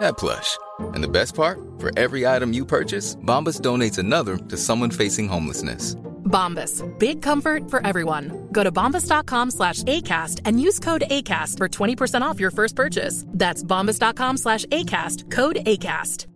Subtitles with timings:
[0.00, 0.58] that plush.
[0.80, 1.58] And the best part?
[1.78, 5.96] For every item you purchase, Bombas donates another to someone facing homelessness.
[6.24, 6.82] Bombas.
[6.98, 8.48] Big comfort for everyone.
[8.50, 13.24] Go to bombas.com slash ACAST and use code ACAST for 20% off your first purchase.
[13.28, 15.30] That's bombas.com slash ACAST.
[15.30, 16.26] Code ACAST.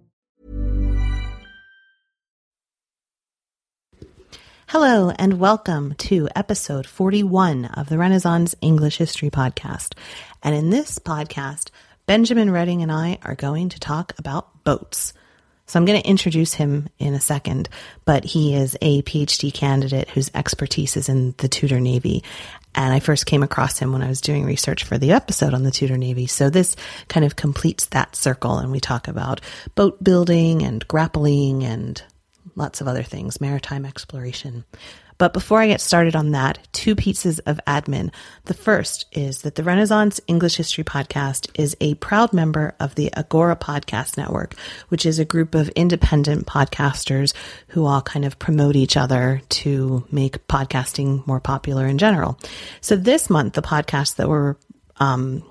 [4.68, 9.94] Hello, and welcome to episode 41 of the Renaissance English History Podcast.
[10.42, 11.70] And in this podcast,
[12.08, 15.12] Benjamin Redding and I are going to talk about boats.
[15.66, 17.68] So I'm going to introduce him in a second,
[18.06, 22.24] but he is a PhD candidate whose expertise is in the Tudor Navy.
[22.74, 25.64] And I first came across him when I was doing research for the episode on
[25.64, 26.26] the Tudor Navy.
[26.26, 26.76] So this
[27.08, 28.56] kind of completes that circle.
[28.56, 29.42] And we talk about
[29.74, 32.02] boat building and grappling and
[32.56, 34.64] lots of other things, maritime exploration.
[35.18, 38.12] But before I get started on that, two pieces of admin.
[38.44, 43.12] The first is that the Renaissance English History Podcast is a proud member of the
[43.16, 44.54] Agora Podcast Network,
[44.88, 47.34] which is a group of independent podcasters
[47.68, 52.38] who all kind of promote each other to make podcasting more popular in general.
[52.80, 54.54] So this month, the podcast that we're
[54.98, 55.42] um,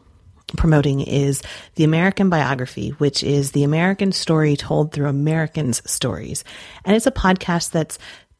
[0.55, 1.41] promoting is
[1.75, 6.45] the American Biography, which is the American story told through Americans' stories.
[6.85, 7.99] And it's a podcast that's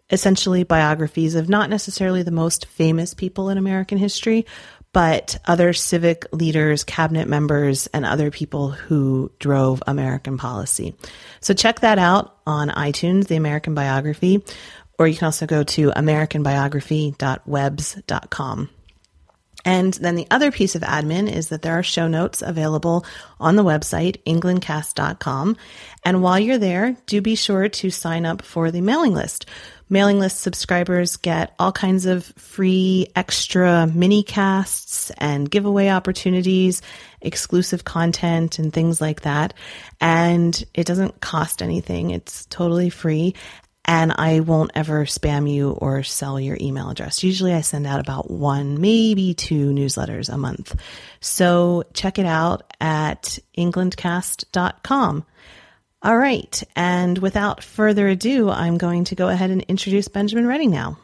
[0.10, 4.46] essentially biographies of not necessarily the most famous people in American history,
[4.94, 10.96] but other civic leaders, cabinet members, and other people who drove American policy.
[11.42, 14.44] So check that out on iTunes, the American Biography,
[14.98, 18.70] or you can also go to americanbiography.webs.com.
[19.66, 23.06] And then the other piece of admin is that there are show notes available
[23.38, 25.58] on the website, englandcast.com.
[26.06, 29.46] And while you're there, do be sure to sign up for the mailing list.
[29.90, 36.82] Mailing list subscribers get all kinds of free extra mini casts and giveaway opportunities,
[37.22, 39.54] exclusive content, and things like that.
[40.02, 43.34] And it doesn't cost anything, it's totally free
[43.88, 47.24] and I won't ever spam you or sell your email address.
[47.24, 50.76] Usually I send out about one, maybe two newsletters a month.
[51.22, 55.26] So check it out at englandcast.com.
[56.08, 56.64] All right.
[56.74, 60.98] And without further ado, I'm going to go ahead and introduce Benjamin Redding now.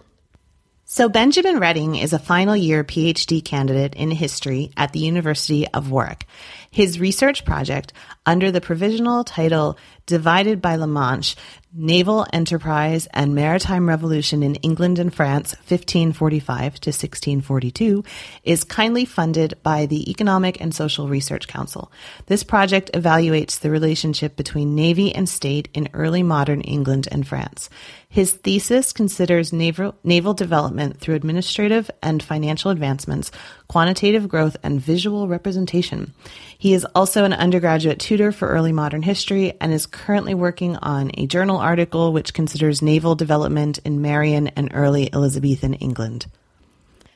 [0.86, 5.92] So Benjamin Redding is a final year PhD candidate in history at the University of
[5.92, 6.26] Warwick.
[6.72, 7.92] His research project
[8.26, 11.36] under the provisional title Divided by La Manche
[11.76, 18.04] Naval Enterprise and Maritime Revolution in England and France, 1545 to 1642,
[18.44, 21.92] is kindly funded by the Economic and Social Research Council.
[22.28, 27.72] This project evaluates the relationship between Navy and state in early modern England and France.
[28.08, 33.32] His thesis considers naval, naval development through administrative and financial advancements,
[33.68, 36.14] quantitative growth, and visual representation.
[36.56, 41.12] He is also an undergraduate tutor for early modern history and is currently working on
[41.14, 46.26] a journal article which considers naval development in Marian and early Elizabethan England.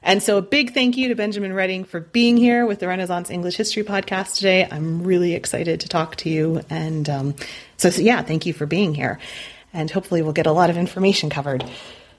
[0.01, 3.29] And so, a big thank you to Benjamin Redding for being here with the Renaissance
[3.29, 4.65] English History podcast today.
[4.71, 6.61] I'm really excited to talk to you.
[6.69, 7.35] And um,
[7.75, 9.19] so, so, yeah, thank you for being here
[9.73, 11.63] and hopefully we'll get a lot of information covered.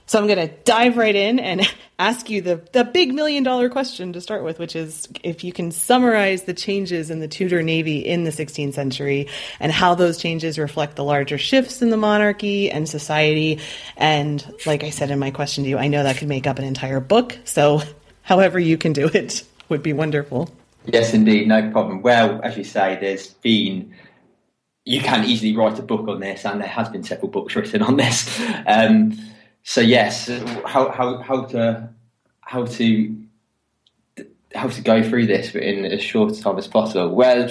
[0.08, 1.60] So I'm going to dive right in and
[1.98, 5.52] ask you the, the big million dollar question to start with, which is if you
[5.52, 9.28] can summarize the changes in the Tudor Navy in the 16th century
[9.60, 13.60] and how those changes reflect the larger shifts in the monarchy and society.
[13.98, 16.58] And like I said in my question to you, I know that could make up
[16.58, 17.38] an entire book.
[17.44, 17.82] So
[18.22, 20.50] however you can do it would be wonderful.
[20.86, 22.00] Yes, indeed, no problem.
[22.00, 23.94] Well, as you say, there's been
[24.86, 27.82] you can easily write a book on this, and there has been several books written
[27.82, 28.40] on this.
[28.66, 29.12] Um,
[29.68, 30.28] so yes,
[30.64, 31.90] how how how to
[32.40, 33.16] how to
[34.54, 37.14] how to go through this in as short a time as possible.
[37.14, 37.50] Well,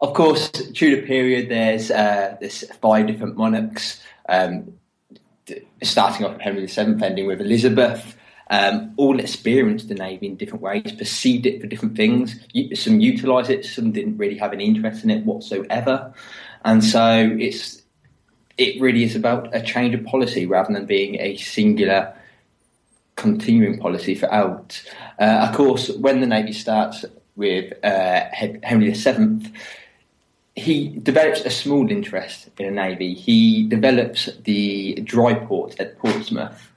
[0.00, 1.50] of course, Tudor period.
[1.50, 4.78] There's uh, there's five different monarchs, um,
[5.82, 8.16] starting off with Henry VII, ending with Elizabeth.
[8.48, 12.34] Um, all experienced the navy in different ways, perceived it for different things.
[12.72, 16.14] Some utilised it, some didn't really have any interest in it whatsoever.
[16.64, 17.77] and so it's
[18.58, 22.12] it really is about a change of policy rather than being a singular
[23.16, 24.82] continuing policy for out.
[25.18, 27.04] Uh, of course, when the Navy starts
[27.36, 29.52] with uh, Henry VII,
[30.56, 33.14] he develops a small interest in the Navy.
[33.14, 36.72] He develops the dry port at Portsmouth,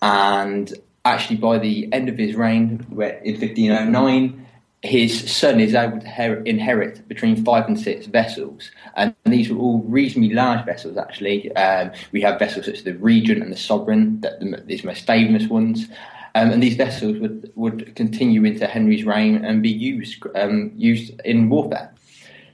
[0.00, 0.72] and
[1.04, 4.46] actually by the end of his reign, in 1509,
[4.82, 9.82] his son is able to inherit between five and six vessels, and these were all
[9.82, 10.96] reasonably large vessels.
[10.96, 14.84] Actually, um, we have vessels such as the Regent and the Sovereign, that the, these
[14.84, 15.88] most famous ones,
[16.36, 21.20] um, and these vessels would would continue into Henry's reign and be used um, used
[21.24, 21.92] in warfare.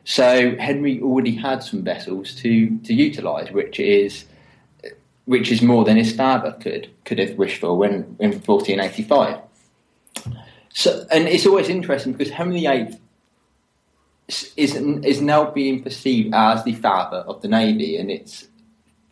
[0.04, 4.24] So Henry already had some vessels to to utilise, which is
[5.26, 9.40] which is more than his father could could have wished for when in 1485.
[10.74, 12.98] So, and it's always interesting because Henry VIII
[14.56, 18.48] is is now being perceived as the father of the navy, and it's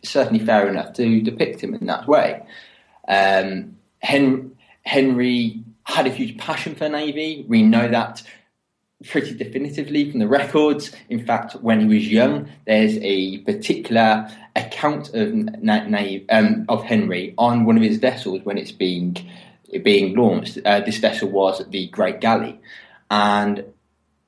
[0.03, 2.45] certainly fair enough to depict him in that way.
[3.07, 4.51] Um, Henry,
[4.81, 7.45] Henry had a huge passion for the navy.
[7.47, 8.21] We know that
[9.05, 10.91] pretty definitively from the records.
[11.09, 15.33] In fact, when he was young, there's a particular account of
[16.29, 19.15] um, of Henry on one of his vessels when it's being
[19.83, 20.59] being launched.
[20.65, 22.59] Uh, this vessel was the Great Galley,
[23.09, 23.65] and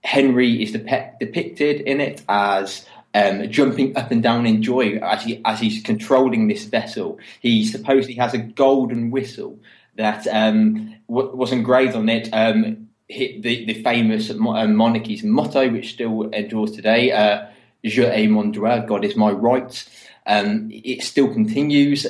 [0.03, 5.23] Henry is dep- depicted in it as um, jumping up and down in joy as
[5.23, 7.17] he as he's controlling this vessel.
[7.41, 9.59] He supposedly has a golden whistle
[9.95, 12.29] that um, w- was engraved on it.
[12.33, 17.45] Um, the, the famous uh, monarchy's motto, which still endures today, uh,
[17.83, 19.89] "Dieu et mon droit," God is my right.
[20.27, 22.07] Um, it still continues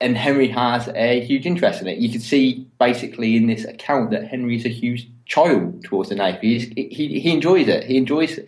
[0.00, 1.98] and Henry has a huge interest in it.
[1.98, 6.58] You can see basically in this account that Henry's a huge child towards the navy.
[6.58, 7.84] He, he, he enjoys it.
[7.84, 8.38] He enjoys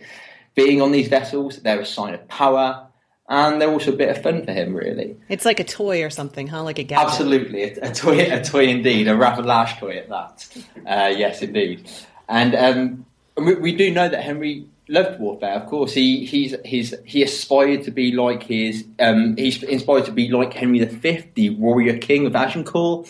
[0.55, 1.57] being on these vessels.
[1.57, 2.87] They're a sign of power,
[3.29, 4.75] and they're also a bit of fun for him.
[4.75, 6.63] Really, it's like a toy or something, huh?
[6.63, 7.07] Like a gadget.
[7.07, 10.47] Absolutely, a, a toy, a toy indeed, a rather large toy at that.
[10.85, 11.89] Uh, yes, indeed.
[12.29, 13.05] And um,
[13.37, 15.53] we, we do know that Henry loved warfare.
[15.53, 20.11] Of course, he he's he's he aspired to be like his um, he's inspired to
[20.11, 23.07] be like Henry V, the warrior king of Agincourt.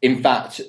[0.00, 0.60] In fact,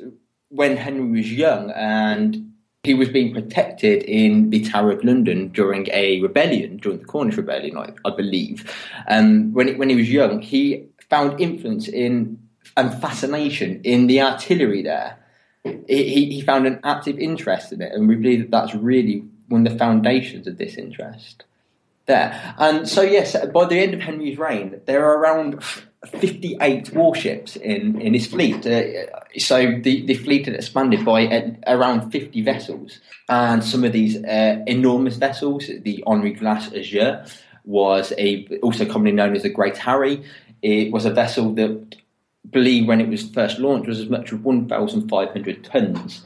[0.50, 2.54] when Henry was young and
[2.84, 7.38] he was being protected in the Tower of London during a rebellion, during the Cornish
[7.38, 8.72] Rebellion, I, I believe.
[9.08, 12.40] Um, when when he was young, he found influence in
[12.78, 15.18] and fascination in the artillery there.
[15.64, 19.64] He, he found an active interest in it, and we believe that that's really of
[19.64, 21.44] the foundations of this interest
[22.10, 22.56] there.
[22.58, 25.64] And so, yes, by the end of Henry's reign, there are around
[26.06, 28.66] 58 warships in, in his fleet.
[28.66, 29.06] Uh,
[29.38, 33.00] so the, the fleet had expanded by uh, around 50 vessels.
[33.30, 37.18] And some of these uh, enormous vessels, the Henri Grace a Dieu,
[37.64, 40.24] was a also commonly known as the Great Harry.
[40.62, 41.96] It was a vessel that,
[42.50, 46.26] believe when it was first launched, was as much as 1,500 tons.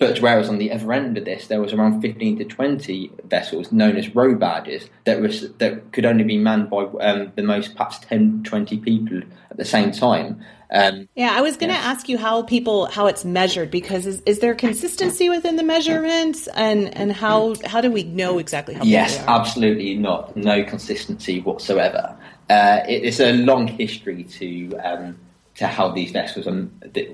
[0.00, 3.70] But whereas on the other end of this, there was around 15 to 20 vessels
[3.70, 7.76] known as row barges that was that could only be manned by um, the most
[7.76, 9.20] perhaps 10, 20 people
[9.50, 10.40] at the same time.
[10.72, 11.84] Um, yeah, I was going to yeah.
[11.84, 16.46] ask you how people how it's measured because is, is there consistency within the measurements
[16.54, 18.84] and and how how do we know exactly how?
[18.84, 20.34] Yes, absolutely not.
[20.34, 22.16] No consistency whatsoever.
[22.48, 24.76] Uh, it, it's a long history to.
[24.82, 25.18] Um,
[25.56, 26.46] to how these vessels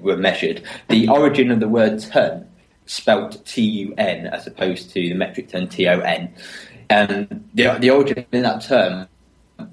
[0.03, 0.63] were measured.
[0.89, 2.47] The origin of the word ton
[2.87, 6.35] spelt T U N as opposed to the metric ton T O N.
[6.89, 9.09] Um, the, the origin of that term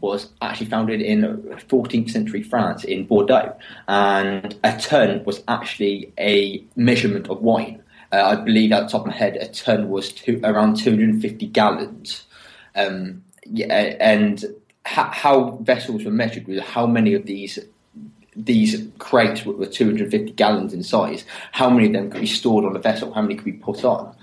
[0.01, 3.55] was actually founded in 14th century France in Bordeaux,
[3.88, 7.82] and a ton was actually a measurement of wine.
[8.12, 11.48] Uh, I believe, at the top of my head, a ton was two, around 250
[11.48, 12.25] gallons.
[12.75, 14.43] Um, yeah, and
[14.86, 17.60] ha- how vessels were measured was how many of these
[18.36, 22.75] these crates were 250 gallons in size, how many of them could be stored on
[22.75, 24.16] a vessel, how many could be put on.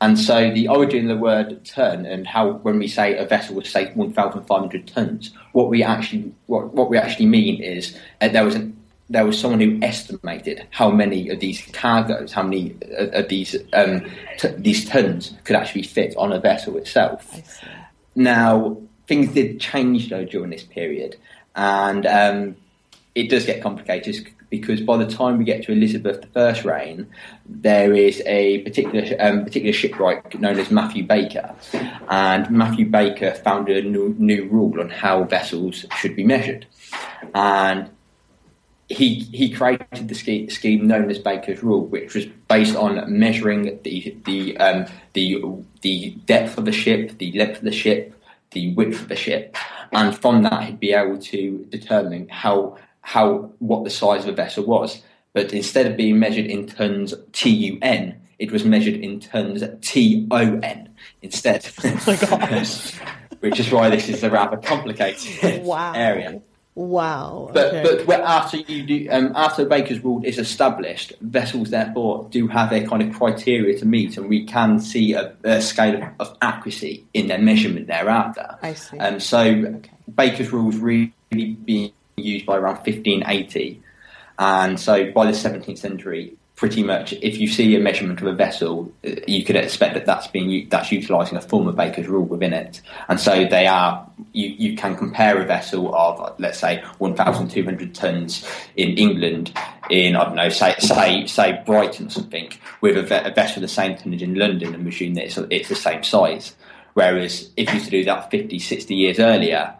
[0.00, 3.56] And so the origin of the word ton and how when we say a vessel
[3.56, 8.44] was say 1,500 tons, what we actually what, what we actually mean is uh, there
[8.44, 8.76] was an
[9.08, 14.04] there was someone who estimated how many of these cargoes, how many of these um,
[14.38, 17.62] t- these tons could actually fit on a vessel itself.
[18.14, 21.16] Now things did change though during this period,
[21.54, 22.56] and um,
[23.16, 27.08] it does get complicated because by the time we get to Elizabeth I's reign,
[27.46, 31.54] there is a particular um, particular shipwright known as Matthew Baker,
[32.08, 36.66] and Matthew Baker founded a new, new rule on how vessels should be measured,
[37.34, 37.90] and
[38.88, 44.14] he he created the scheme known as Baker's Rule, which was based on measuring the
[44.26, 45.42] the um, the
[45.80, 48.14] the depth of the ship, the length of the ship,
[48.50, 49.56] the width of the ship,
[49.92, 54.32] and from that he'd be able to determine how how what the size of a
[54.32, 55.00] vessel was.
[55.32, 59.62] But instead of being measured in tons T U N, it was measured in tons
[59.80, 60.88] T O N
[61.22, 61.68] instead.
[61.84, 62.92] Oh my gosh.
[63.40, 65.92] Which is why this is a rather complicated Wow.
[65.94, 66.40] area.
[66.74, 67.50] Wow.
[67.54, 68.04] But okay.
[68.04, 72.84] but after you do um, after Baker's rule is established, vessels therefore do have their
[72.88, 77.04] kind of criteria to meet, and we can see a, a scale of, of accuracy
[77.14, 78.58] in their measurement thereafter.
[78.62, 78.98] I see.
[78.98, 79.80] Um, so
[80.12, 81.12] Baker's rule was really
[81.64, 83.82] being used by around 1580,
[84.38, 88.32] and so by the 17th century, pretty much if you see a measurement of a
[88.32, 92.24] vessel, uh, you could expect that that's being that's utilising a form of Baker's rule
[92.24, 94.06] within it, and so they are.
[94.32, 99.52] You, you can compare a vessel of let's say 1,200 tons in England,
[99.90, 103.68] in I don't know, say say say Brighton or something, with a, a vessel the
[103.68, 106.56] same tonnage in London, and assume that it's, it's the same size.
[106.94, 109.74] Whereas if you used to do that 50, 60 years earlier,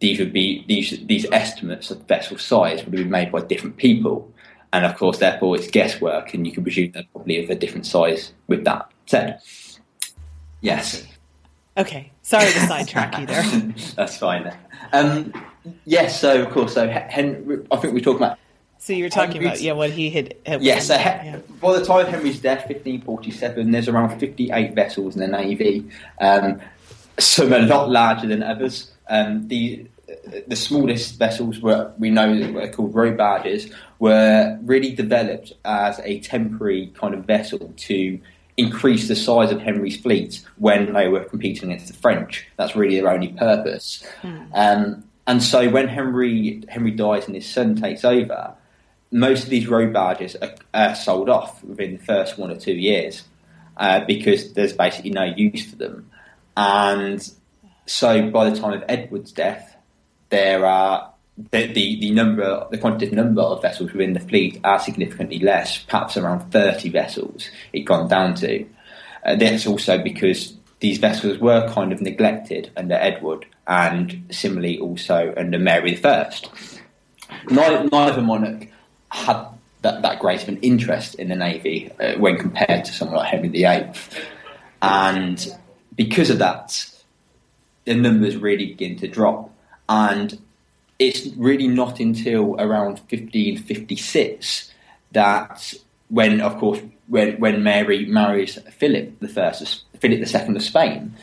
[0.00, 3.76] these would be these these estimates of vessel size would have been made by different
[3.76, 4.32] people,
[4.72, 7.86] and of course, therefore, it's guesswork, and you can presume they're probably of a different
[7.86, 8.32] size.
[8.48, 9.40] With that said,
[10.60, 11.06] yes,
[11.76, 12.10] okay.
[12.22, 13.42] Sorry to sidetrack you there.
[13.96, 14.52] that's fine.
[14.92, 15.32] Um,
[15.84, 18.38] yes, so of course, so Hen- I think we're talking about
[18.78, 20.34] So you were talking about yeah what he had.
[20.46, 21.38] had Yes, so he- yeah.
[21.60, 25.88] by the time of Henry's death, 1547, there's around 58 vessels in the Navy.
[26.20, 26.60] Um,
[27.18, 28.92] some a lot larger than others.
[29.08, 29.86] Um, the
[30.46, 36.00] the smallest vessels were we know that were called row barges were really developed as
[36.04, 38.20] a temporary kind of vessel to
[38.56, 42.46] increase the size of Henry's fleet when they were competing against the French.
[42.56, 44.04] That's really their only purpose.
[44.52, 48.54] Um, and so when Henry Henry dies and his son takes over,
[49.10, 52.74] most of these row barges are, are sold off within the first one or two
[52.74, 53.24] years
[53.76, 56.10] uh, because there's basically no use for them.
[56.56, 57.28] And
[57.86, 59.69] so by the time of Edward's death,
[60.30, 61.12] there are
[61.50, 65.78] the, the, the number, the quantitative number of vessels within the fleet are significantly less,
[65.78, 68.66] perhaps around 30 vessels it's gone down to.
[69.24, 75.32] Uh, that's also because these vessels were kind of neglected under Edward and similarly also
[75.36, 76.32] under Mary I.
[77.48, 78.68] Neither, neither monarch
[79.10, 79.46] had
[79.82, 83.30] that, that great of an interest in the navy uh, when compared to someone like
[83.30, 83.92] Henry VIII,
[84.82, 85.56] and
[85.96, 86.86] because of that,
[87.84, 89.49] the numbers really begin to drop.
[89.90, 90.38] And
[91.00, 94.72] it's really not until around 1556
[95.10, 95.74] that,
[96.08, 100.62] when of course, when when Mary marries Philip the first, of- Philip the second of
[100.62, 101.14] Spain,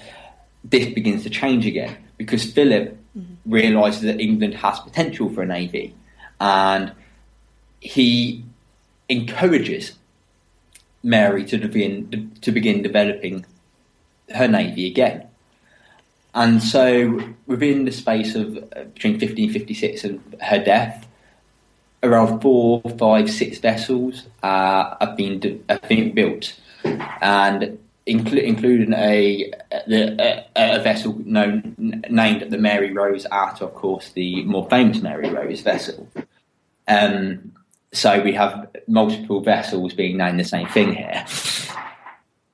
[0.65, 3.36] this begins to change again because Philip mm-hmm.
[3.45, 5.95] realizes that England has potential for a navy,
[6.41, 6.91] and
[7.79, 8.43] he
[9.07, 9.93] encourages
[11.03, 13.45] Mary to begin to begin developing
[14.36, 15.26] her navy again.
[16.38, 21.08] And so, within the space of uh, between 1556 and her death,
[22.03, 26.53] around four, five, six vessels uh, have been have been built,
[26.84, 31.75] and inclu- including a, a, a vessel known
[32.08, 36.08] named the Mary Rose after, of course, the more famous Mary Rose vessel.
[36.88, 37.51] Um,
[37.91, 41.25] so we have multiple vessels being named the same thing here.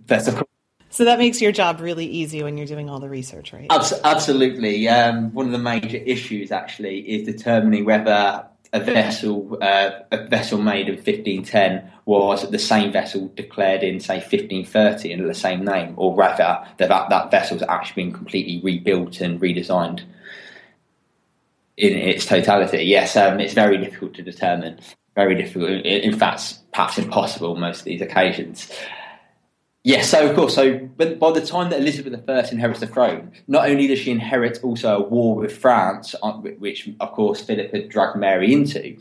[0.10, 0.53] Of course,
[0.94, 3.66] So that makes your job really easy when you're doing all the research, right?
[3.72, 4.88] Abs- absolutely.
[4.88, 10.62] Um, one of the major issues actually is determining whether a vessel, uh, a vessel
[10.62, 15.96] made in 1510, was the same vessel declared in, say, 1530 under the same name,
[15.98, 20.02] or rather that that, vessel's actually been completely rebuilt and redesigned
[21.76, 22.84] in its totality.
[22.84, 24.80] Yes, um, it's very difficult to determine.
[25.16, 25.72] Very difficult.
[25.72, 28.72] In fact, perhaps impossible most of these occasions.
[29.86, 33.70] Yes, so of course, so by the time that Elizabeth I inherits the throne, not
[33.70, 37.90] only does she inherit also a war with France, uh, which of course Philip had
[37.90, 38.98] dragged Mary into,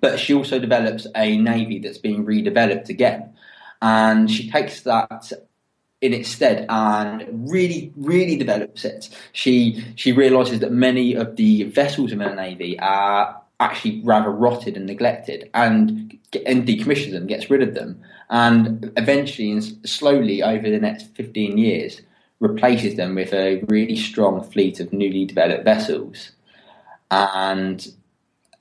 [0.00, 3.34] but she also develops a navy that's being redeveloped again,
[3.82, 5.32] and she takes that
[6.00, 9.10] in its stead and really, really develops it.
[9.32, 14.76] She she realizes that many of the vessels in her navy are actually rather rotted
[14.76, 18.00] and neglected, and and decommissions them, gets rid of them,
[18.30, 22.00] and eventually and slowly over the next fifteen years
[22.40, 26.32] replaces them with a really strong fleet of newly developed vessels,
[27.10, 27.92] and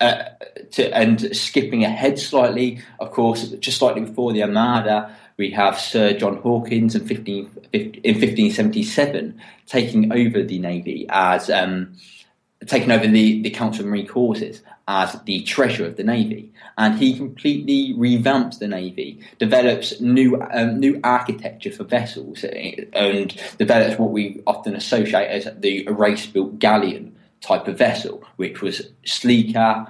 [0.02, 0.24] uh,
[0.72, 6.14] to, and skipping ahead slightly, of course, just slightly before the Armada, we have Sir
[6.14, 11.96] John Hawkins in, 15, in 1577 taking over the Navy as um,
[12.66, 16.52] taken over the, the Council of Marine Causes as the treasurer of the Navy.
[16.78, 23.36] And he completely revamps the Navy, develops new um, new architecture for vessels, eh, and
[23.58, 28.82] develops what we often associate as the race built galleon type of vessel, which was
[29.06, 29.88] sleeker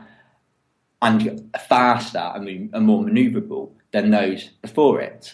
[1.02, 5.34] and faster and, and more manoeuvrable than those before it.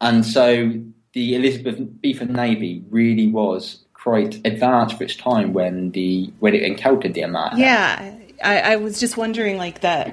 [0.00, 0.72] And so
[1.12, 6.62] the Elizabeth Beetham Navy really was quite advanced for its time when the when it
[6.62, 7.56] encountered the Armada.
[7.58, 10.12] Yeah, I, I was just wondering, like that.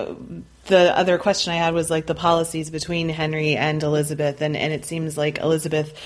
[0.66, 4.74] The other question I had was like the policies between Henry and Elizabeth, and, and
[4.74, 5.98] it seems like Elizabeth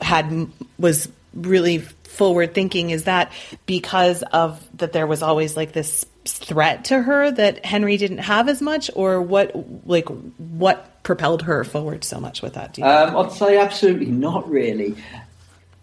[0.00, 2.90] had was really forward thinking.
[2.90, 3.30] Is that
[3.66, 8.48] because of that there was always like this threat to her that Henry didn't have
[8.48, 9.52] as much, or what?
[9.86, 12.76] Like what propelled her forward so much with that?
[12.80, 14.96] Um, I'd say absolutely not really.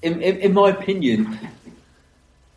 [0.02, 1.40] In, in, in my opinion,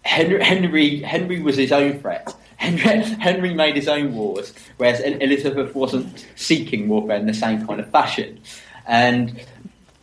[0.02, 2.34] Henry, Henry Henry was his own threat.
[2.56, 7.80] Henry, Henry made his own wars, whereas Elizabeth wasn't seeking warfare in the same kind
[7.80, 8.40] of fashion.
[8.86, 9.42] And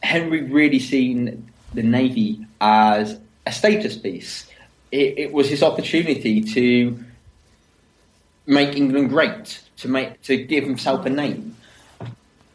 [0.01, 4.47] Henry really seen the navy as a status piece.
[4.91, 7.03] It, it was his opportunity to
[8.47, 11.55] make England great, to make to give himself a name,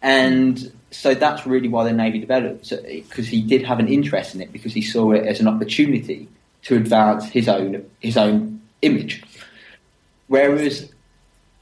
[0.01, 4.35] and so that's really why the navy developed uh, because he did have an interest
[4.35, 6.29] in it because he saw it as an opportunity
[6.63, 9.23] to advance his own his own image.
[10.29, 10.93] Whereas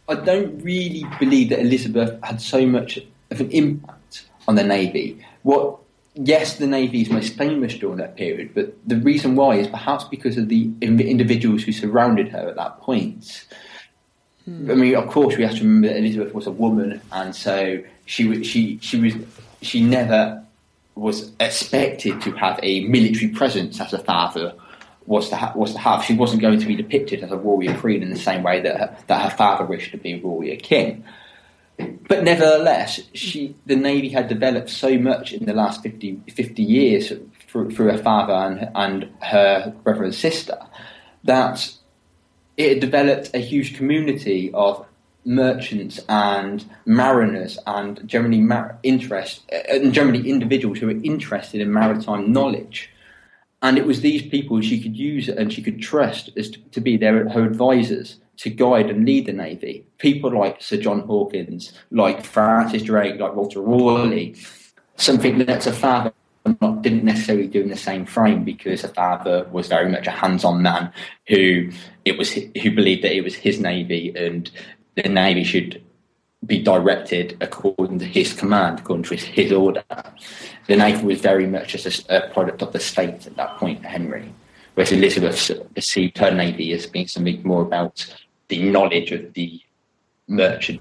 [0.08, 2.98] I don't really believe that Elizabeth had so much
[3.30, 5.24] of an impact on the navy.
[5.42, 5.78] What
[6.14, 10.04] yes, the navy is most famous during that period, but the reason why is perhaps
[10.04, 13.46] because of the individuals who surrounded her at that point.
[14.50, 17.82] I mean, of course, we have to remember that Elizabeth was a woman, and so
[18.06, 19.14] she she she was
[19.62, 20.44] she never
[20.94, 24.54] was expected to have a military presence as a father
[25.06, 26.04] was to, ha- was to have.
[26.04, 28.76] She wasn't going to be depicted as a warrior queen in the same way that
[28.76, 31.04] her, that her father wished to be a warrior king.
[32.08, 37.12] But nevertheless, she the navy had developed so much in the last 50, 50 years
[37.48, 40.58] through, through her father and, and her brother and sister
[41.24, 41.72] that
[42.60, 44.84] it had developed a huge community of
[45.24, 51.72] merchants and mariners and generally mar- interest uh, and generally individuals who were interested in
[51.72, 52.90] maritime knowledge.
[53.62, 56.80] And it was these people she could use and she could trust as to, to
[56.80, 59.84] be their her advisors to guide and lead the navy.
[59.98, 64.34] People like Sir John Hawkins, like Francis Drake, like Walter Raleigh,
[64.96, 65.72] something that's a
[66.44, 70.06] father not, didn't necessarily do in the same frame because a father was very much
[70.06, 70.92] a hands-on man
[71.28, 71.70] who
[72.04, 74.50] it was who believed that it was his navy and
[74.96, 75.82] the navy should
[76.46, 79.84] be directed according to his command, according to his, his order.
[80.68, 83.84] The navy was very much just a, a, product of the state at that point,
[83.84, 84.32] Henry.
[84.74, 88.06] Whereas Elizabeth perceived her navy as being something more about
[88.48, 89.60] the knowledge of the
[90.28, 90.80] merchant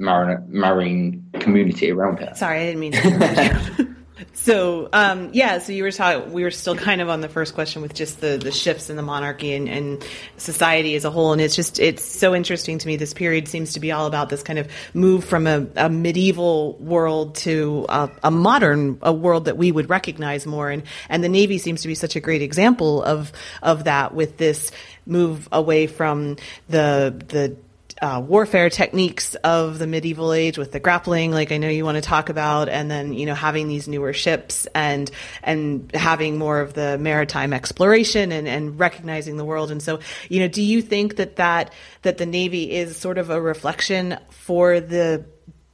[0.00, 2.32] marine, marine community around her.
[2.34, 3.88] Sorry, I didn't mean to.
[4.32, 6.32] So um, yeah, so you were talking.
[6.32, 8.96] We were still kind of on the first question with just the the shifts in
[8.96, 10.06] the monarchy and, and,
[10.38, 12.96] society as a whole, and it's just it's so interesting to me.
[12.96, 16.74] This period seems to be all about this kind of move from a, a medieval
[16.74, 21.28] world to a, a, modern a world that we would recognize more, and and the
[21.28, 24.70] navy seems to be such a great example of of that with this
[25.04, 26.36] move away from
[26.68, 27.56] the the
[28.02, 31.96] uh, warfare techniques of the medieval age with the grappling, like I know you want
[31.96, 35.10] to talk about, and then you know having these newer ships and
[35.42, 39.70] and having more of the maritime exploration and, and recognizing the world.
[39.70, 43.30] And so, you know, do you think that that that the Navy is sort of
[43.30, 45.24] a reflection for the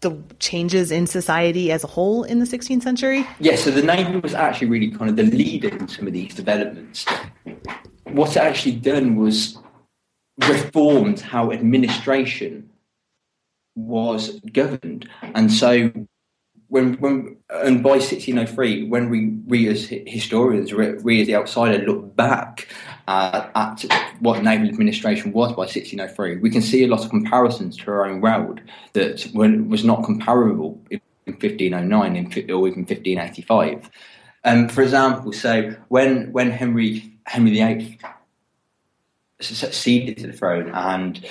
[0.01, 3.19] the changes in society as a whole in the 16th century?
[3.19, 6.13] Yes, yeah, so the Navy was actually really kind of the leader in some of
[6.13, 7.07] these developments.
[8.05, 9.57] What it actually done was
[10.49, 12.71] reformed how administration
[13.75, 15.09] was governed.
[15.23, 15.91] And so
[16.69, 22.17] when, when and by 1603, when we, we as historians, we as the outsider, look
[22.17, 22.69] back
[23.09, 23.85] uh, at
[24.21, 28.07] what naval administration was by 1603, we can see a lot of comparisons to our
[28.07, 28.61] own world
[28.95, 33.91] that was not comparable in 1509 in, or even 1585.
[34.45, 37.99] Um, for example, so when when Henry Henry VIII
[39.43, 41.25] succeeded to the throne and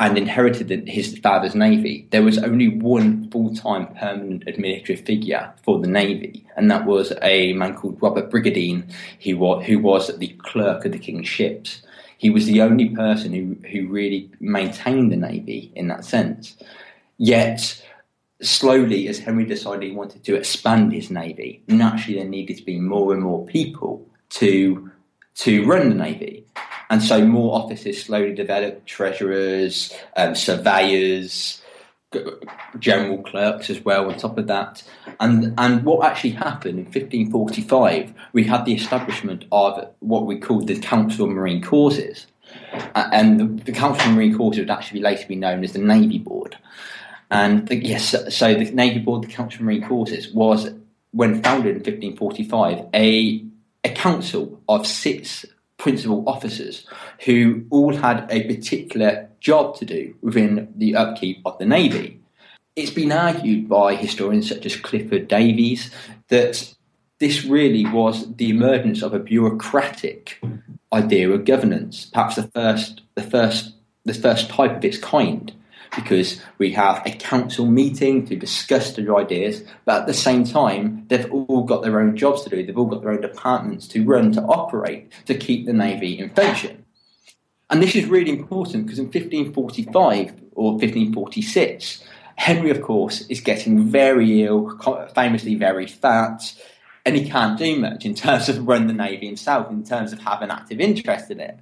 [0.00, 5.88] and inherited his father's navy, there was only one full-time permanent administrative figure for the
[5.88, 8.88] navy, and that was a man called Robert Brigandine,
[9.24, 11.82] who was, who was the clerk of the king's ships.
[12.16, 16.56] He was the only person who, who really maintained the navy in that sense.
[17.16, 17.84] Yet,
[18.40, 22.78] slowly, as Henry decided he wanted to expand his navy, naturally there needed to be
[22.78, 24.90] more and more people to
[25.34, 26.44] to run the navy.
[26.90, 31.62] And so more offices slowly developed, treasurers, um, surveyors,
[32.78, 34.82] general clerks as well on top of that.
[35.20, 40.68] And and what actually happened in 1545, we had the establishment of what we called
[40.68, 42.26] the Council of Marine Causes.
[42.94, 46.18] And the, the, Council of Marine Causes would actually later be known as the Navy
[46.18, 46.56] Board.
[47.30, 50.70] And the, yes, so the Navy Board, the Council of Marine Causes, was
[51.10, 53.44] when founded in 1545 a
[53.84, 55.44] a council of six
[55.78, 56.86] principal officers
[57.24, 62.20] who all had a particular job to do within the upkeep of the Navy.
[62.76, 65.90] It's been argued by historians such as Clifford Davies
[66.28, 66.74] that
[67.18, 70.40] this really was the emergence of a bureaucratic
[70.92, 75.52] idea of governance, perhaps the first, the first, the first type of its kind
[75.94, 81.04] because we have a council meeting to discuss their ideas, but at the same time,
[81.08, 82.64] they've all got their own jobs to do.
[82.64, 86.30] They've all got their own departments to run, to operate, to keep the Navy in
[86.30, 86.84] function.
[87.70, 92.04] And this is really important because in 1545 or 1546,
[92.36, 94.78] Henry, of course, is getting very ill,
[95.14, 96.54] famously very fat,
[97.04, 100.20] and he can't do much in terms of run the Navy himself, in terms of
[100.20, 101.58] have an active interest in it.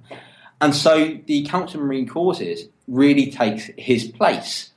[0.59, 4.71] And so the Council of Marine Causes really takes his place.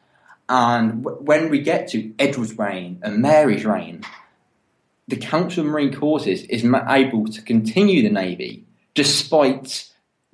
[0.48, 4.02] And w- when we get to Edward's reign and Mary's reign,
[5.08, 8.64] the Council of Marine Causes is able to continue the Navy
[8.94, 9.88] despite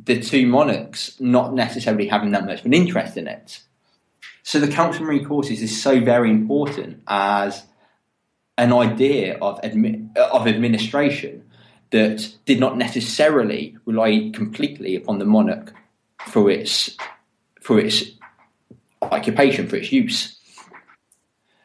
[0.05, 3.61] the two monarchs not necessarily having that much of an interest in it.
[4.43, 7.65] So the Council of Marine Causes is so very important as
[8.59, 11.45] an idea of, admi- of administration
[11.91, 15.73] that did not necessarily rely completely upon the monarch
[16.27, 16.97] for its
[17.61, 18.05] for its
[19.03, 20.37] occupation, for its use.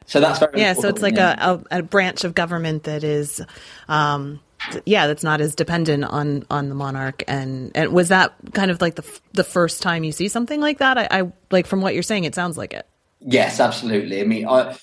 [0.06, 0.74] So that's very yeah.
[0.74, 3.42] So it's like a, a, a, branch of government that is,
[3.88, 4.42] um,
[4.86, 7.24] yeah, that's not as dependent on on the monarch.
[7.28, 10.80] And and was that kind of like the the first time you see something like
[10.80, 10.98] that?
[10.98, 12.86] I, I like from what you're saying, it sounds like it.
[13.22, 14.20] Yes, absolutely.
[14.20, 14.76] I mean, I,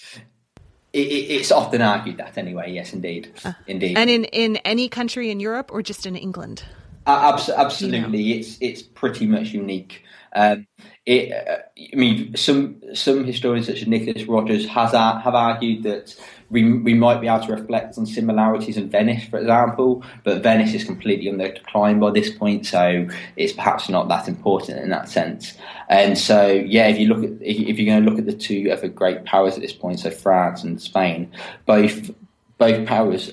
[0.93, 2.73] it, it's often argued that anyway.
[2.73, 3.97] Yes, indeed, uh, indeed.
[3.99, 6.65] And in in any country in Europe or just in England?
[7.07, 8.41] Uh, absolutely, you know?
[8.41, 10.03] it's it's pretty much unique.
[10.35, 10.67] Um,
[11.07, 11.59] it, uh,
[11.93, 16.15] I mean, some some historians such as Nicholas Rogers has have argued that
[16.51, 20.75] we we might be able to reflect on similarities in Venice, for example, but Venice
[20.75, 23.07] is completely on the decline by this point, so
[23.37, 25.55] it's perhaps not that important in that sense.
[25.89, 28.71] And so, yeah, if you look at if you're going to look at the two
[28.73, 31.31] other great powers at this point, so France and Spain,
[31.67, 32.11] both
[32.57, 33.33] both powers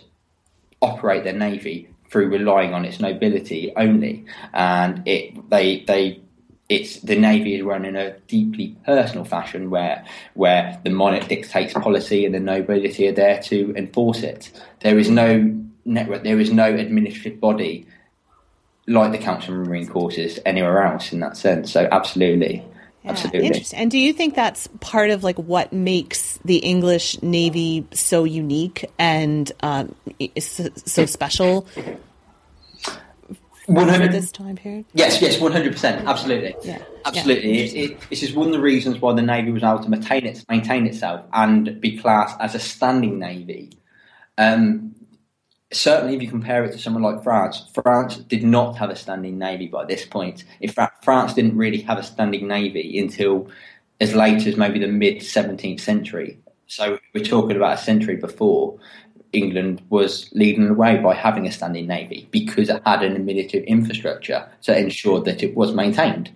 [0.82, 6.21] operate their navy through relying on its nobility only, and it they they
[6.67, 11.73] it's the navy is run in a deeply personal fashion where where the monarch dictates
[11.73, 14.51] policy and the nobility are there to enforce it.
[14.80, 17.86] There is no network, there is no administrative body
[18.88, 21.71] like the Council of Marine Causes anywhere else in that sense.
[21.71, 22.63] So absolutely.
[23.04, 23.47] Yeah, absolutely.
[23.47, 23.80] Interesting.
[23.80, 28.89] And do you think that's part of like what makes the English Navy so unique
[28.97, 29.95] and um,
[30.39, 31.67] so special
[33.67, 34.86] 100 this time period?
[34.93, 37.58] Yes, yes, one hundred percent, absolutely, yeah, absolutely.
[37.58, 37.63] Yeah.
[37.63, 40.25] It, it, this is one of the reasons why the navy was able to maintain
[40.25, 43.71] it, maintain itself, and be classed as a standing navy.
[44.38, 44.95] Um,
[45.71, 49.38] certainly, if you compare it to someone like France, France did not have a standing
[49.38, 50.43] navy by this point.
[50.60, 53.49] In fact, France didn't really have a standing navy until
[53.99, 56.39] as late as maybe the mid seventeenth century.
[56.67, 58.80] So we're talking about a century before.
[59.36, 63.67] England was leading the way by having a standing navy because it had an administrative
[63.67, 66.32] infrastructure to ensure that it was maintained.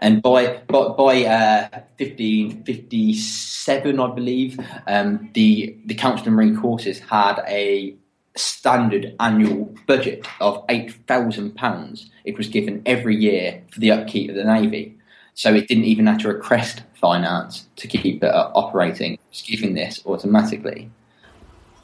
[0.00, 7.00] And by by, by uh, 1557, I believe, um, the the Council of Marine Causes
[7.00, 7.94] had a
[8.36, 12.10] standard annual budget of eight thousand pounds.
[12.24, 14.94] It was given every year for the upkeep of the navy.
[15.34, 19.12] So it didn't even have to request finance to keep it operating.
[19.12, 20.90] It was given this automatically.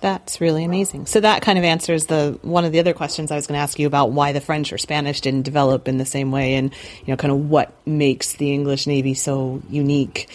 [0.05, 1.07] That's really amazing.
[1.07, 3.63] So that kind of answers the one of the other questions I was going to
[3.63, 6.75] ask you about why the French or Spanish didn't develop in the same way, and
[7.01, 10.29] you know, kind of what makes the English Navy so unique.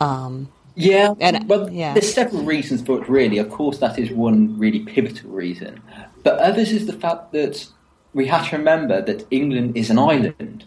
[0.00, 1.94] Um, yeah, and well, yeah.
[1.94, 3.08] there's several reasons for it.
[3.08, 5.80] Really, of course, that is one really pivotal reason,
[6.24, 7.68] but others is the fact that
[8.14, 10.64] we have to remember that England is an island,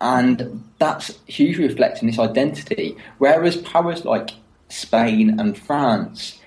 [0.00, 2.96] and that's hugely reflecting this identity.
[3.18, 4.30] Whereas powers like
[4.68, 6.39] Spain and France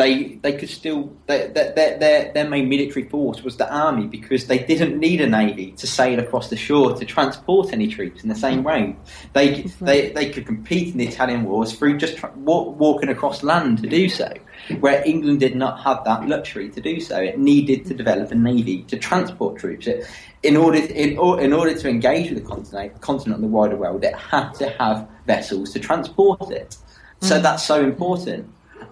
[0.00, 4.46] they they could still their their their, their main military force was the army because
[4.46, 8.30] they didn't need a navy to sail across the shore to transport any troops in
[8.30, 8.96] the same way.
[9.34, 13.42] They they they could compete in the Italian wars through just tra- walk, walking across
[13.42, 14.32] land to do so.
[14.78, 18.34] Where England did not have that luxury to do so, it needed to develop a
[18.34, 19.86] navy to transport troops.
[19.86, 20.06] It,
[20.42, 21.10] in order in,
[21.46, 24.70] in order to engage with the continent, continent and the wider world, it had to
[24.78, 26.78] have vessels to transport it.
[27.20, 27.42] So mm.
[27.42, 28.50] that's so important.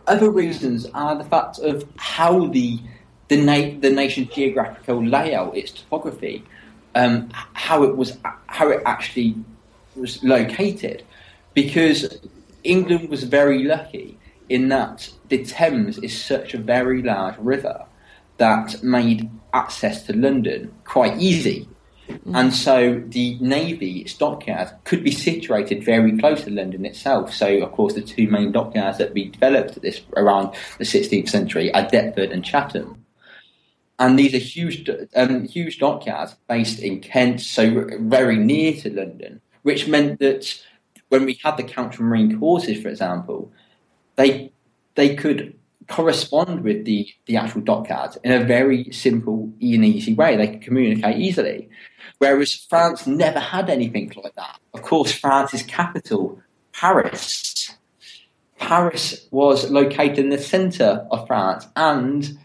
[0.08, 2.80] Other reasons are the fact of how the
[3.28, 6.42] the, na- the nation's geographical layout, its topography,
[6.94, 8.16] um, how it was
[8.46, 9.36] how it actually
[9.94, 11.04] was located,
[11.52, 12.18] because
[12.64, 14.16] England was very lucky
[14.48, 17.84] in that the Thames is such a very large river
[18.38, 21.68] that made access to London quite easy.
[22.32, 27.34] And so the Navy stockyards could be situated very close to London itself.
[27.34, 31.28] So, of course, the two main dockyards that we developed at this around the 16th
[31.28, 33.04] century are Deptford and Chatham.
[33.98, 39.40] And these are huge, um, huge dockyards based in Kent, so very near to London,
[39.62, 40.62] which meant that
[41.08, 43.52] when we had the counter marine courses, for example,
[44.16, 44.52] they
[44.94, 50.36] they could correspond with the, the actual dockyards in a very simple and easy way.
[50.36, 51.68] They could communicate easily.
[52.18, 54.58] Whereas France never had anything like that.
[54.74, 56.40] Of course, France's capital,
[56.72, 57.76] Paris,
[58.58, 62.38] Paris was located in the centre of France, and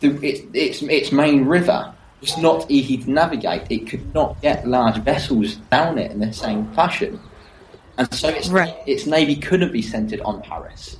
[0.00, 3.62] the, its, its its main river was not easy to navigate.
[3.70, 7.18] It could not get large vessels down it in the same fashion,
[7.96, 8.76] and so its Right.
[8.86, 10.98] its navy couldn't be centred on Paris.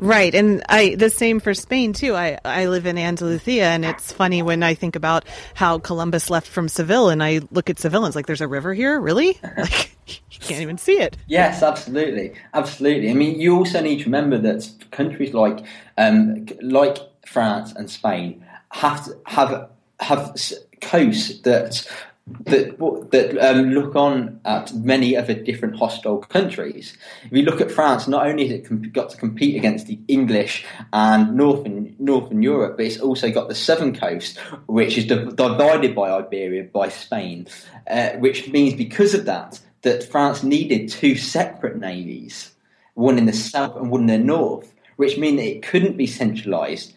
[0.00, 2.14] Right, and I the same for Spain too.
[2.16, 6.46] I I live in Andalusia, and it's funny when I think about how Columbus left
[6.46, 9.38] from Seville, and I look at Seville, and it's like, "There's a river here, really?
[9.58, 13.10] Like, you can't even see it." Yes, absolutely, absolutely.
[13.10, 15.66] I mean, you also need to remember that countries like
[15.98, 19.68] um, like France and Spain have to have
[20.00, 20.34] have
[20.80, 21.86] coasts that
[22.26, 22.78] that
[23.10, 26.96] that um, look on at many other different hostile countries.
[27.24, 30.64] If you look at France, not only has it got to compete against the English
[30.92, 35.94] and northern northern Europe, but it's also got the southern coast, which is div- divided
[35.94, 37.46] by Iberia by Spain,
[37.88, 42.52] uh, which means because of that that France needed two separate navies,
[42.94, 46.06] one in the south and one in the north, which mean that it couldn't be
[46.06, 46.94] centralised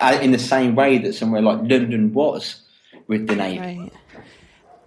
[0.00, 2.62] uh, in the same way that somewhere like London was
[3.06, 3.58] with the navy.
[3.58, 3.92] Right.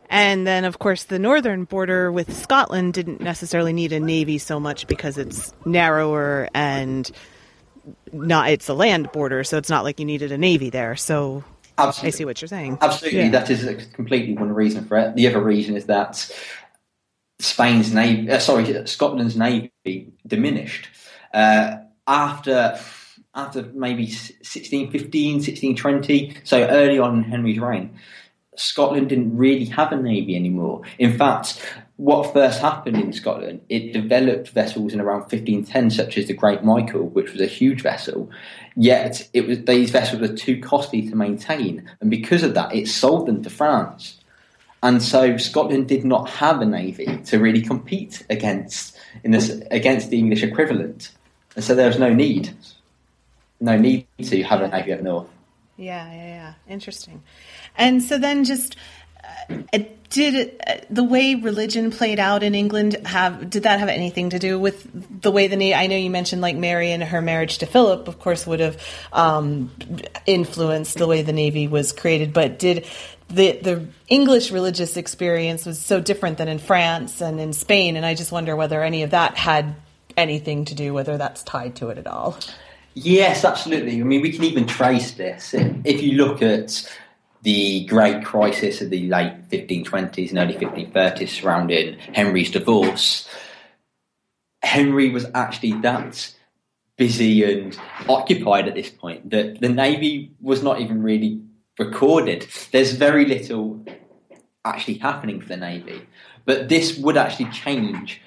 [0.10, 4.60] And then, of course, the northern border with Scotland didn't necessarily need a navy so
[4.60, 7.10] much because it's narrower and
[8.14, 10.96] not it's a land border, so it's not like you needed a navy there.
[10.96, 11.44] So
[11.78, 12.78] I see what you're saying.
[12.82, 13.30] Absolutely, Yeah.
[13.32, 15.16] that is a- completely one reason for it.
[15.16, 16.30] The other reason is that
[17.40, 19.72] Spain's navy, uh, sorry, Scotland's navy
[20.26, 20.88] diminished
[21.34, 22.80] uh, after
[23.36, 27.92] after maybe 1615, 1620, so early on in Henry's reign.
[28.58, 30.82] Scotland didn't really have a navy anymore.
[30.98, 31.64] In fact,
[31.98, 36.64] what first happened in Scotland, it developed vessels in around 1510, such as the Great
[36.64, 38.30] Michael, which was a huge vessel.
[38.76, 42.88] Yet, it was these vessels were too costly to maintain, and because of that, it
[42.88, 44.20] sold them to France.
[44.84, 50.10] And so Scotland did not have a navy to really compete against in this against
[50.10, 51.12] the English equivalent,
[51.56, 52.52] and so there was no need,
[53.60, 55.28] no need to have a navy up north.
[55.78, 56.54] Yeah, yeah, yeah.
[56.68, 57.22] Interesting.
[57.78, 58.76] And so then, just
[59.50, 64.30] uh, did uh, the way religion played out in England have did that have anything
[64.30, 67.22] to do with the way the na- I know you mentioned like Mary and her
[67.22, 69.72] marriage to Philip, of course, would have um,
[70.26, 72.34] influenced the way the navy was created.
[72.34, 72.86] But did
[73.30, 77.96] the the English religious experience was so different than in France and in Spain?
[77.98, 79.76] And I just wonder whether any of that had
[80.16, 82.38] anything to do, whether that's tied to it at all.
[82.94, 84.00] Yes, absolutely.
[84.00, 85.54] I mean, we can even trace this.
[85.54, 86.90] If you look at
[87.44, 93.28] the great crisis of the late 1520s and early 1530s surrounding Henry's divorce,
[94.64, 96.34] Henry was actually that
[96.98, 97.78] busy and
[98.10, 101.42] occupied at this point that the Navy was not even really
[101.78, 102.48] recorded.
[102.72, 103.86] There's very little
[104.66, 106.02] actually happening for the Navy.
[106.46, 108.22] But this would actually change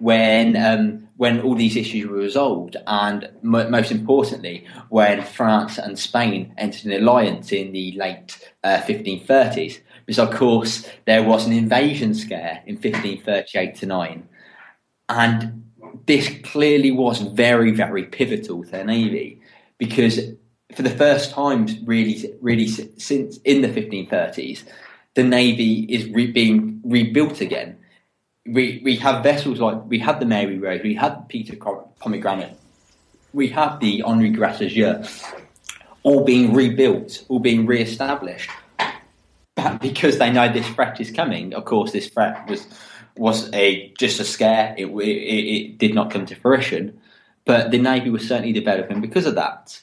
[0.00, 5.98] when um, when all these issues were resolved, and mo most importantly, when France and
[5.98, 9.80] Spain entered an alliance in the late uh, 1530s.
[10.06, 14.28] Because of course there was an invasion scare in 1538 to nine,
[15.08, 15.64] and
[16.06, 19.40] this clearly was very very pivotal to the navy.
[19.78, 20.18] Because
[20.74, 24.64] for the first time really really since in the 1530s
[25.14, 27.76] the navy is re- being rebuilt again
[28.52, 31.56] we we have vessels like we had the Mary Rose, we had Peter
[32.00, 32.56] Pomegranate,
[33.32, 35.04] we have the Henri Grace a Dieu
[36.02, 38.50] all being rebuilt, all being re-established.
[39.54, 42.66] But because they know this threat is coming, of course, this threat was
[43.16, 44.74] was a just a scare.
[44.78, 46.98] It, it, it did not come to fruition,
[47.44, 49.80] but the navy was certainly developing because of that.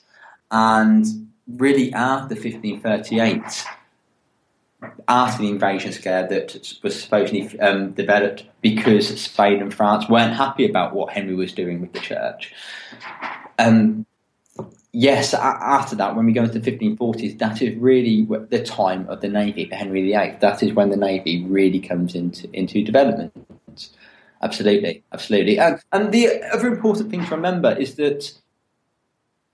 [0.50, 1.06] And
[1.48, 3.44] really, after 1538,
[5.08, 10.70] after the invasion scare that was supposedly um, developed because Spain and France weren't happy
[10.70, 12.54] about what Henry was doing with the church.
[13.58, 14.06] Um,
[14.92, 19.22] yes, after that, when we go into the 1540s, that is really the time of
[19.22, 20.38] the Navy for Henry VIII.
[20.42, 23.34] That is when the Navy really comes into, into development.
[24.44, 25.58] Absolutely, absolutely.
[25.58, 28.32] And, and the other important thing to remember is that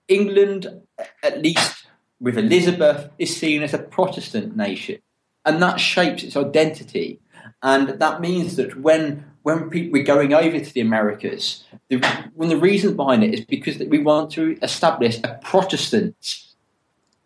[0.09, 0.81] England,
[1.21, 1.85] at least
[2.19, 4.97] with Elizabeth, is seen as a Protestant nation
[5.45, 7.19] and that shapes its identity.
[7.61, 11.97] And that means that when when people, we're going over to the Americas, the,
[12.33, 16.15] one of the reasons behind it is because we want to establish a Protestant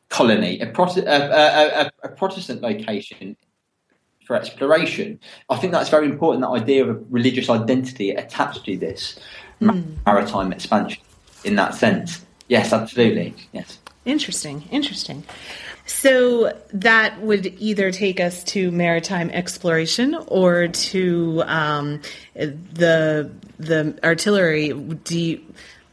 [0.10, 3.38] colony, a, a, a, a Protestant location
[4.26, 5.20] for exploration.
[5.50, 6.42] I think that's very important.
[6.42, 9.20] That idea of a religious identity attached to this
[9.62, 9.96] mm.
[10.06, 11.04] maritime expansion.
[11.44, 13.78] In that sense, yes, absolutely, yes.
[14.06, 15.24] Interesting, interesting.
[15.88, 22.02] So that would either take us to maritime exploration or to um,
[22.36, 24.74] the the artillery.
[25.10, 25.42] You,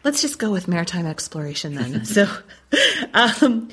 [0.02, 2.04] let's just go with maritime exploration then.
[2.06, 2.28] so,
[3.14, 3.68] um,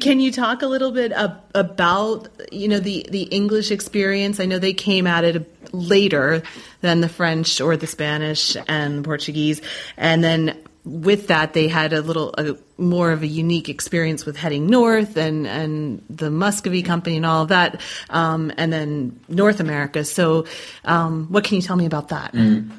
[0.00, 4.40] can you talk a little bit ab- about you know the the English experience?
[4.40, 6.42] I know they came at it later
[6.80, 9.60] than the French or the Spanish and Portuguese,
[9.98, 14.36] and then with that, they had a little a, more of a unique experience with
[14.36, 19.60] heading north and, and the Muscovy Company and all of that, um, and then North
[19.60, 20.04] America.
[20.04, 20.46] So,
[20.84, 22.32] um, what can you tell me about that?
[22.32, 22.70] Mm.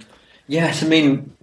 [0.47, 1.35] Yes, I mean,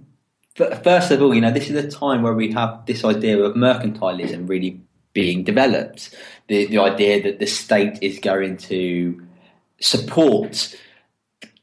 [0.55, 3.55] first of all, you know, this is a time where we have this idea of
[3.55, 4.81] mercantilism really
[5.13, 6.13] being developed.
[6.47, 9.25] The, the idea that the state is going to
[9.79, 10.75] support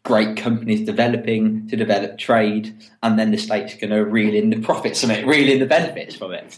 [0.07, 4.61] great companies developing to develop trade, and then the state's going to reel in the
[4.61, 6.57] profits from it, reel in the benefits from it.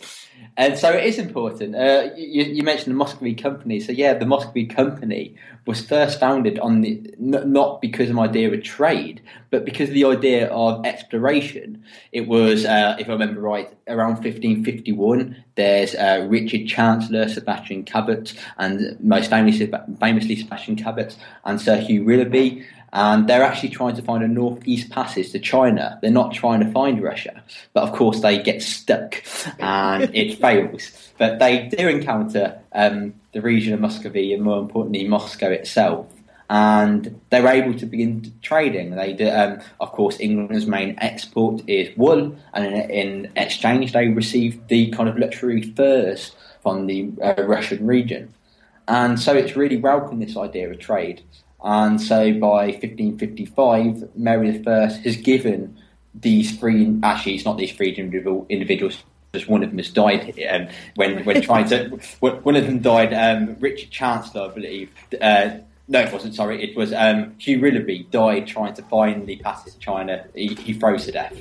[0.58, 1.76] And so it is important.
[1.76, 3.78] Uh, you, you, mentioned the Muscovy Company.
[3.78, 8.52] So yeah, the Muscovy Company was first founded on the not because of an idea
[8.52, 11.84] of trade, but because of the idea of exploration.
[12.10, 15.44] It was, uh, if I remember right, around 1551.
[15.54, 22.04] There's uh, Richard Chancellor, Sebastian Cabot, and most famously, famously Sebastian Cabot, and Sir Hugh
[22.04, 25.98] Willoughby and they're actually trying to find a northeast passage to China.
[26.00, 29.22] They're not trying to find Russia, but of course they get stuck
[29.58, 30.90] and it fails.
[31.18, 36.06] But they do encounter um, the region of Muscovy and more importantly Moscow itself.
[36.50, 38.92] And they're able to begin trading.
[38.92, 44.08] They do, um, of course, England's main export is wool, and in, in, exchange, they
[44.08, 48.32] receive the kind of luxury furs from the uh, Russian region.
[48.86, 51.20] And so it's really welcome this idea of trade.
[51.62, 55.76] And so by 1555, Mary I has given
[56.14, 59.02] these three, actually, it's not these three individual, individuals,
[59.34, 63.12] just one of them has died um, when, when trying to, one of them died,
[63.12, 64.90] um, Richard Chancellor, I believe.
[65.20, 65.50] Uh,
[65.90, 66.34] no, it wasn't.
[66.34, 70.26] Sorry, it was um, Hugh Willoughby died trying to find the passage to China.
[70.34, 71.32] He, he froze to death,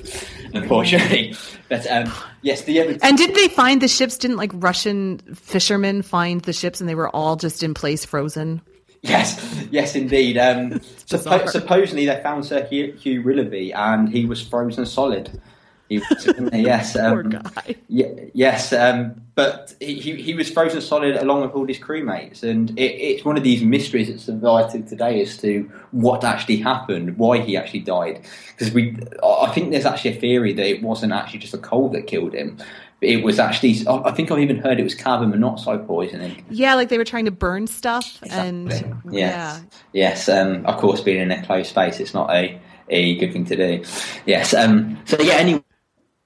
[0.54, 1.36] unfortunately.
[1.68, 2.98] but um, yes, the.
[3.02, 4.16] And did they find the ships?
[4.16, 8.62] Didn't like Russian fishermen find the ships, and they were all just in place, frozen?
[9.02, 10.38] Yes, yes, indeed.
[10.38, 10.70] Um,
[11.06, 15.40] suppo- supposedly, they found Sir Hugh, Hugh Willoughby, and he was frozen solid.
[15.88, 17.76] He was, yes, um, poor guy.
[17.88, 22.82] yes, um, but he, he was frozen solid along with all his crewmates, and it,
[22.82, 27.38] it's one of these mysteries that's survived to today as to what actually happened, why
[27.38, 28.20] he actually died.
[28.50, 31.94] Because we, I think there's actually a theory that it wasn't actually just a cold
[31.94, 32.58] that killed him,
[33.00, 36.88] it was actually i think i've even heard it was carbon monoxide poisoning yeah like
[36.88, 38.48] they were trying to burn stuff exactly.
[38.48, 38.70] and
[39.12, 39.12] yes.
[39.12, 39.60] yeah
[39.92, 43.44] yes um, of course being in a closed space it's not a, a good thing
[43.44, 43.84] to do
[44.26, 45.62] yes um, so yeah anyway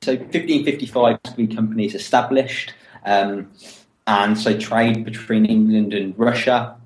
[0.00, 1.18] so 1555
[1.54, 3.50] companies established um,
[4.06, 6.76] and so trade between england and russia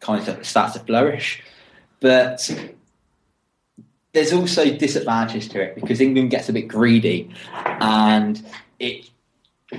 [0.00, 1.42] kind of starts to flourish
[2.00, 2.50] but
[4.12, 7.30] there's also disadvantages to it because england gets a bit greedy
[7.80, 8.44] and
[8.78, 9.09] it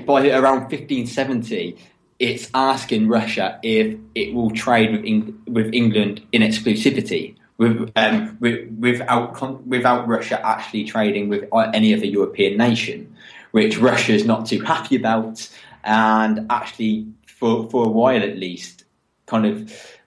[0.06, 1.78] by around 1570,
[2.20, 8.38] it's asking Russia if it will trade with, Eng- with England in exclusivity, with, um,
[8.40, 13.16] with, without, without Russia actually trading with any other European nation,
[13.52, 15.50] which Russia is not too happy about,
[15.84, 18.86] and actually, for, for a while at least,
[19.26, 19.98] kind of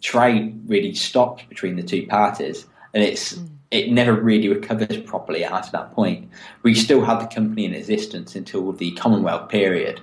[0.00, 2.66] trade really stopped between the two parties.
[2.92, 3.48] And it's mm.
[3.74, 6.30] It never really recovers properly after that point.
[6.62, 10.00] We still had the company in existence until the Commonwealth period,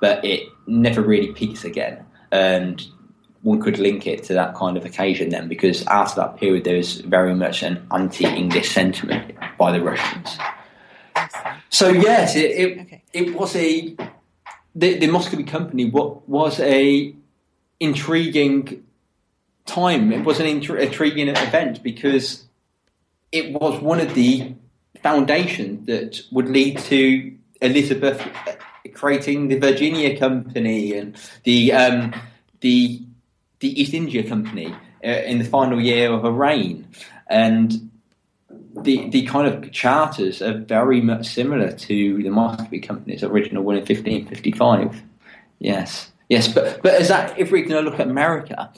[0.00, 2.04] but it never really peaks again.
[2.32, 2.82] And
[3.42, 6.78] one could link it to that kind of occasion then, because after that period, there
[6.78, 10.38] was very much an anti-English sentiment by the Russians.
[11.68, 13.02] So yes, it it, Okay.
[13.12, 13.94] it was a
[14.74, 17.14] the, the Muscovy Company what was a
[17.80, 18.84] intriguing
[19.66, 20.12] time.
[20.12, 22.46] It was an intri- intriguing event because
[23.32, 24.54] it was one of the
[25.02, 28.22] foundations that would lead to Elizabeth
[28.94, 32.14] creating the Virginia Company and the um,
[32.60, 33.02] the
[33.60, 34.74] the East India Company
[35.04, 36.86] uh, in the final year of her reign,
[37.28, 37.90] and
[38.76, 43.76] the the kind of charters are very much similar to the Muscovy Company's original one
[43.76, 45.02] in 1555.
[45.58, 48.72] Yes, yes, but but as that if we're going to look at America,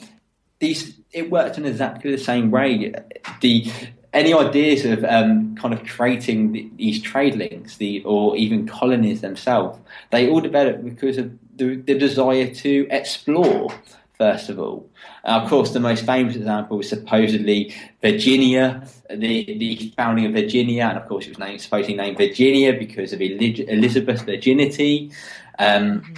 [0.59, 2.93] these it worked in exactly the same way.
[3.41, 3.71] The
[4.13, 9.21] any ideas of um, kind of creating the, these trade links, the or even colonies
[9.21, 9.79] themselves,
[10.11, 13.73] they all developed because of the, the desire to explore.
[14.17, 14.87] First of all,
[15.25, 20.83] uh, of course, the most famous example is supposedly Virginia, the the founding of Virginia,
[20.85, 25.11] and of course, it was named supposedly named Virginia because of Eli- Elizabeth's virginity.
[25.57, 26.13] Um,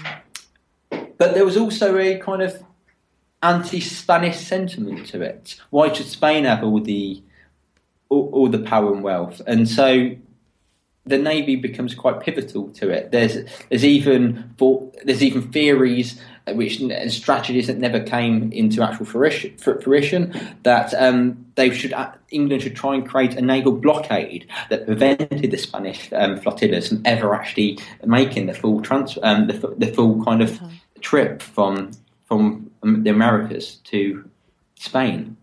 [1.18, 2.62] but there was also a kind of
[3.42, 5.56] anti-Spanish sentiment to it.
[5.70, 7.24] Why should Spain have all the
[8.10, 9.42] all, all the power and wealth?
[9.46, 10.16] And so
[11.06, 13.12] the navy becomes quite pivotal to it.
[13.12, 13.38] There's
[13.70, 19.58] there's even for, there's even theories which and strategies that never came into actual fruition,
[19.58, 20.34] fruition
[20.64, 25.50] that um, they should uh, England should try and create a naval blockade that prevented
[25.50, 30.24] the Spanish um, flotillas from ever actually making the full trans um, the, the full
[30.24, 30.60] kind of
[31.02, 31.92] trip from
[32.26, 34.30] from the Americas to
[34.76, 35.38] Spain.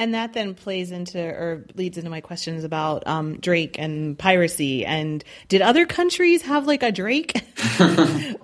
[0.00, 4.86] And that then plays into or leads into my questions about um, Drake and piracy.
[4.86, 7.44] And did other countries have like a Drake?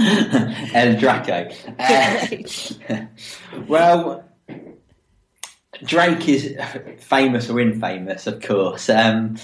[0.00, 1.50] El Draco.
[1.78, 3.04] Uh,
[3.68, 4.24] well,
[5.84, 6.56] Drake is
[7.00, 8.88] famous or infamous, of course.
[8.88, 9.36] Um,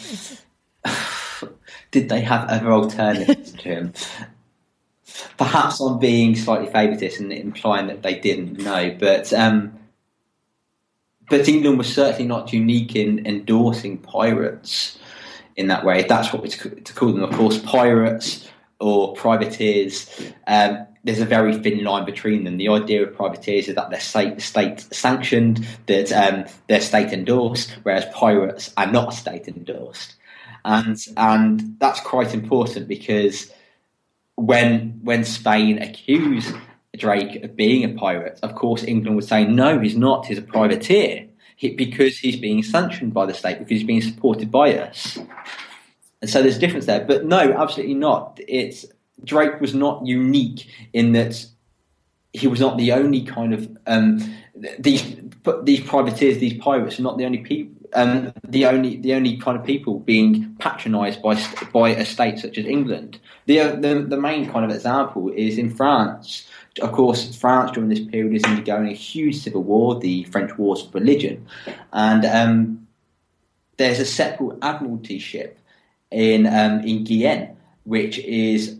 [1.91, 3.93] did they have other alternatives to him?
[5.37, 9.78] Perhaps I'm being slightly favouritist and implying that they didn't know, but um,
[11.29, 14.99] but England was certainly not unique in endorsing pirates
[15.57, 16.03] in that way.
[16.03, 17.22] That's what we to call them.
[17.22, 18.49] Of course, pirates
[18.81, 20.09] or privateers.
[20.47, 22.57] Um, there's a very thin line between them.
[22.57, 27.76] The idea of privateers is that they're state, state sanctioned, that um, they're state endorsed,
[27.83, 30.14] whereas pirates are not state endorsed,
[30.64, 33.51] and and that's quite important because
[34.37, 36.55] when when Spain accused
[36.99, 40.26] Drake of being a pirate, of course England would say no, he's not.
[40.26, 44.51] He's a privateer he, because he's being sanctioned by the state because he's being supported
[44.51, 45.18] by us.
[46.20, 47.05] And so there's a difference there.
[47.05, 48.40] But no, absolutely not.
[48.46, 48.86] It's
[49.24, 51.44] Drake was not unique in that
[52.32, 54.34] he was not the only kind of um,
[54.78, 55.16] these
[55.62, 57.74] these privateers, these pirates, are not the only people.
[57.94, 61.42] Um, the only the only kind of people being patronised by
[61.72, 63.18] by a state such as England.
[63.46, 66.46] The, the the main kind of example is in France.
[66.79, 70.85] Of course, France during this period is undergoing a huge civil war, the French Wars
[70.85, 71.47] of Religion,
[71.93, 72.87] and um,
[73.76, 75.59] there's a separate admiralty ship
[76.11, 78.79] in um, in Guyenne, which is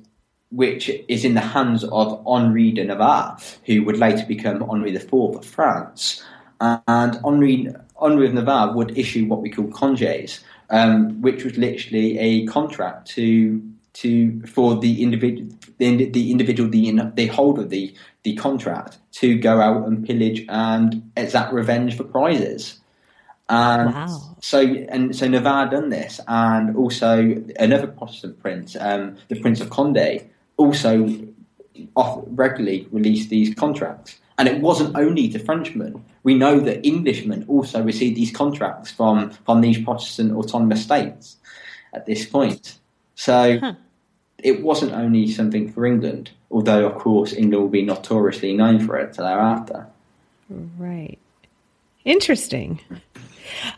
[0.51, 5.12] which is in the hands of Henri de Navarre, who would later become Henri IV
[5.12, 6.22] of France.
[6.61, 7.68] And Henri
[8.01, 10.40] Henri of Navarre would issue what we call conges,
[10.70, 13.62] um, which was literally a contract to
[14.01, 19.38] to for the individual the, the individual the the holder of the the contract to
[19.38, 22.80] go out and pillage and exact revenge for prizes.
[23.49, 24.36] And Wow.
[24.40, 29.70] so and so Navarre done this, and also another Protestant prince, um, the Prince of
[29.70, 30.28] Conde,
[30.59, 31.09] also
[31.96, 34.18] off, regularly released these contracts.
[34.36, 36.05] And it wasn't only to Frenchmen.
[36.22, 41.36] We know that Englishmen also received these contracts from from these Protestant autonomous states
[41.94, 42.78] at this point.
[43.14, 43.59] So
[44.43, 48.97] it wasn't only something for England, although of course England will be notoriously known for
[48.97, 49.86] it thereafter.
[50.49, 51.18] Right.
[52.05, 52.80] Interesting.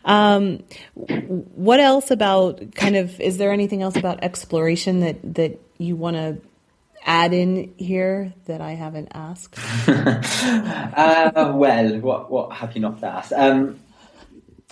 [0.05, 0.63] Um,
[0.95, 3.19] what else about kind of?
[3.19, 6.37] Is there anything else about exploration that that you want to
[7.05, 9.57] add in here that I haven't asked?
[9.87, 13.33] uh, well, what what have you not asked?
[13.33, 13.79] Um,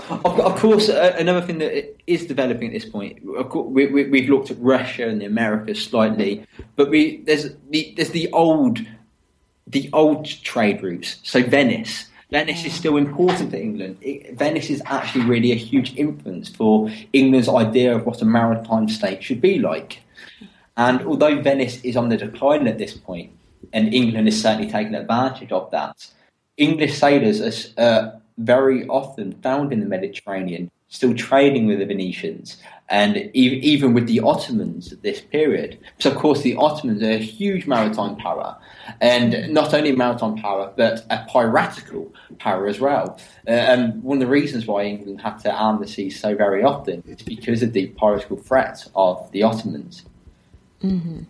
[0.10, 3.20] of, of course, uh, another thing that is developing at this point,
[3.50, 6.46] course, we, we, we've looked at Russia and the Americas slightly,
[6.76, 8.80] but we there's the there's the old
[9.68, 11.18] the old trade routes.
[11.24, 13.98] So Venice, Venice is still important to England.
[14.02, 18.88] It, Venice is actually really a huge influence for England's idea of what a maritime
[18.90, 20.02] state should be like.
[20.78, 23.32] And although Venice is on the decline at this point,
[23.74, 26.08] and England is certainly taking advantage of that,
[26.58, 32.58] English sailors are uh, very often found in the Mediterranean, still trading with the Venetians
[32.90, 35.78] and even with the Ottomans at this period.
[36.00, 38.58] So, of course, the Ottomans are a huge maritime power,
[39.00, 43.20] and not only maritime power, but a piratical power as well.
[43.48, 46.64] Uh, and one of the reasons why England had to arm the seas so very
[46.64, 50.06] often is because of the piratical threat of the Ottomans.
[50.82, 51.22] Mm-hmm.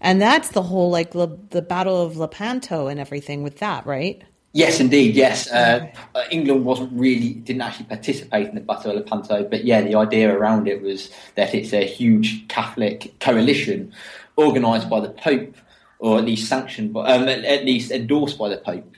[0.00, 4.22] And that's the whole like the, the Battle of Lepanto and everything with that, right?
[4.58, 5.14] Yes, indeed.
[5.14, 5.86] Yes, uh,
[6.32, 10.36] England wasn't really didn't actually participate in the Battle of Lepanto, but yeah, the idea
[10.36, 13.92] around it was that it's a huge Catholic coalition
[14.36, 15.54] organised by the Pope,
[16.00, 18.96] or at least sanctioned, by, um, at least endorsed by the Pope,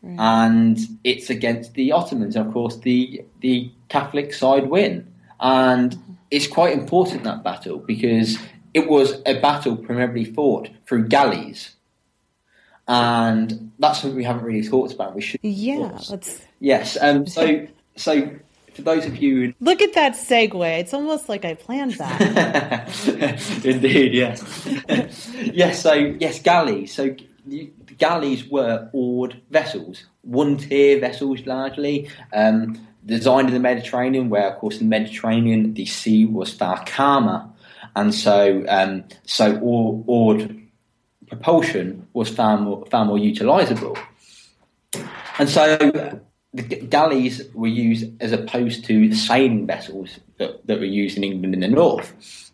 [0.00, 0.16] right.
[0.18, 2.34] and it's against the Ottomans.
[2.34, 5.94] And of course, the the Catholic side win, and
[6.30, 8.38] it's quite important that battle because
[8.72, 11.76] it was a battle primarily fought through galleys
[12.88, 15.14] and that's something we haven't really talked about.
[15.14, 15.40] We should.
[15.42, 15.98] Yeah.
[16.60, 16.98] Yes.
[17.00, 17.26] Um.
[17.32, 17.66] So,
[17.96, 18.30] so
[18.74, 20.78] for those of you, look at that segue.
[20.78, 22.90] It's almost like I planned that.
[23.64, 24.14] Indeed.
[24.14, 24.66] Yes.
[25.52, 25.82] yes.
[25.82, 26.94] So yes, galleys.
[26.94, 27.14] So
[27.98, 32.08] galleys were oared vessels, one tier vessels largely.
[32.32, 36.84] Um, designed in the Mediterranean, where of course in the Mediterranean the sea was far
[36.86, 37.48] calmer,
[37.96, 40.61] and so um, so oared
[41.32, 43.98] propulsion was far more, far more utilisable.
[45.38, 45.78] And so
[46.52, 51.24] the galleys were used as opposed to the sailing vessels that, that were used in
[51.24, 52.52] England in the north.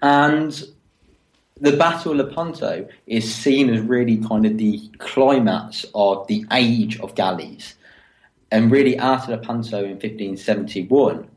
[0.00, 0.62] And
[1.60, 6.98] the Battle of Lepanto is seen as really kind of the climax of the age
[7.00, 7.74] of galleys.
[8.50, 11.28] And really, after Lepanto in 1571,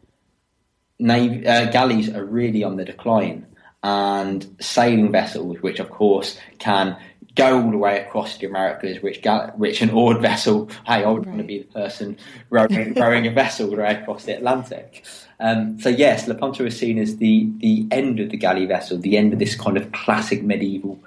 [0.99, 3.46] navy, uh, galleys are really on the decline
[3.88, 6.97] and sailing vessels, which of course can
[7.35, 9.21] go all the way across the Americas, which
[9.55, 10.69] which an oared vessel.
[10.85, 11.27] Hey, I would right.
[11.27, 12.17] want to be the person
[12.49, 15.05] rowing, rowing a vessel right across the Atlantic.
[15.39, 19.15] Um, so yes, Lepanto is seen as the the end of the galley vessel, the
[19.15, 20.99] end of this kind of classic medieval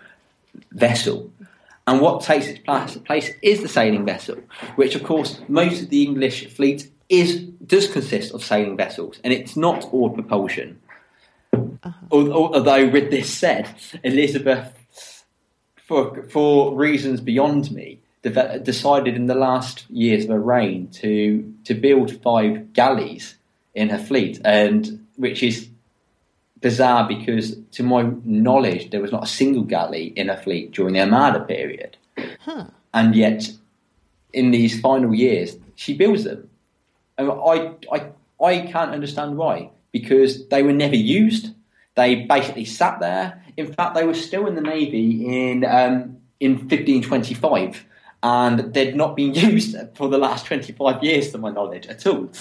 [0.72, 1.30] vessel.
[1.86, 2.60] And what takes its
[3.04, 4.38] place is the sailing vessel,
[4.76, 9.34] which of course most of the English fleet is does consist of sailing vessels, and
[9.34, 10.80] it's not oared propulsion.
[11.82, 12.06] Uh-huh.
[12.10, 13.68] Although, with this said,
[14.04, 14.76] Elizabeth,
[15.86, 21.74] for for reasons beyond me, decided in the last years of her reign to to
[21.74, 23.36] build five galleys
[23.74, 25.68] in her fleet, and which is
[26.60, 30.94] bizarre because, to my knowledge, there was not a single galley in her fleet during
[30.94, 31.96] the Armada period,
[32.40, 32.66] huh.
[32.92, 33.50] and yet
[34.32, 36.48] in these final years she builds them.
[37.16, 38.06] And I I
[38.42, 41.54] I can't understand why because they were never used.
[42.00, 43.44] They basically sat there.
[43.58, 47.84] In fact, they were still in the navy in um, in 1525,
[48.22, 52.32] and they'd not been used for the last 25 years, to my knowledge, at all.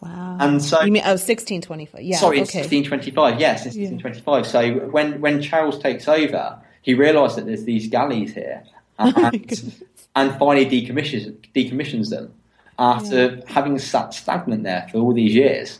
[0.00, 0.38] Wow!
[0.40, 2.02] And so you mean oh 1625?
[2.02, 2.16] Yeah.
[2.16, 2.58] Sorry, okay.
[2.62, 3.38] 1625.
[3.38, 4.44] Yes, 1625.
[4.44, 4.50] Yeah.
[4.50, 8.64] So when when Charles takes over, he realised that there's these galleys here,
[8.98, 9.86] and, oh
[10.16, 12.34] and finally decommissions decommissions them
[12.76, 13.40] after yeah.
[13.46, 15.78] having sat stagnant there for all these years.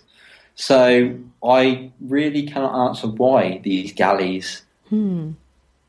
[0.55, 5.33] So I really cannot answer why these galleys hmm.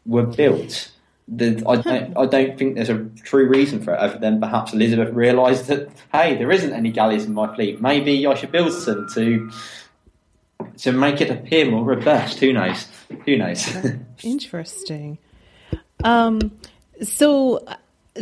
[0.05, 0.91] were built.
[1.29, 2.17] The, I don't.
[2.17, 5.89] I don't think there's a true reason for it, other than perhaps Elizabeth realised that
[6.13, 7.81] hey, there isn't any galleys in my fleet.
[7.81, 9.51] Maybe I should build some to
[10.77, 12.39] to make it appear more robust.
[12.39, 12.87] Who knows?
[13.25, 13.67] Who knows?
[14.23, 15.17] Interesting.
[16.03, 16.57] Um,
[17.01, 17.65] so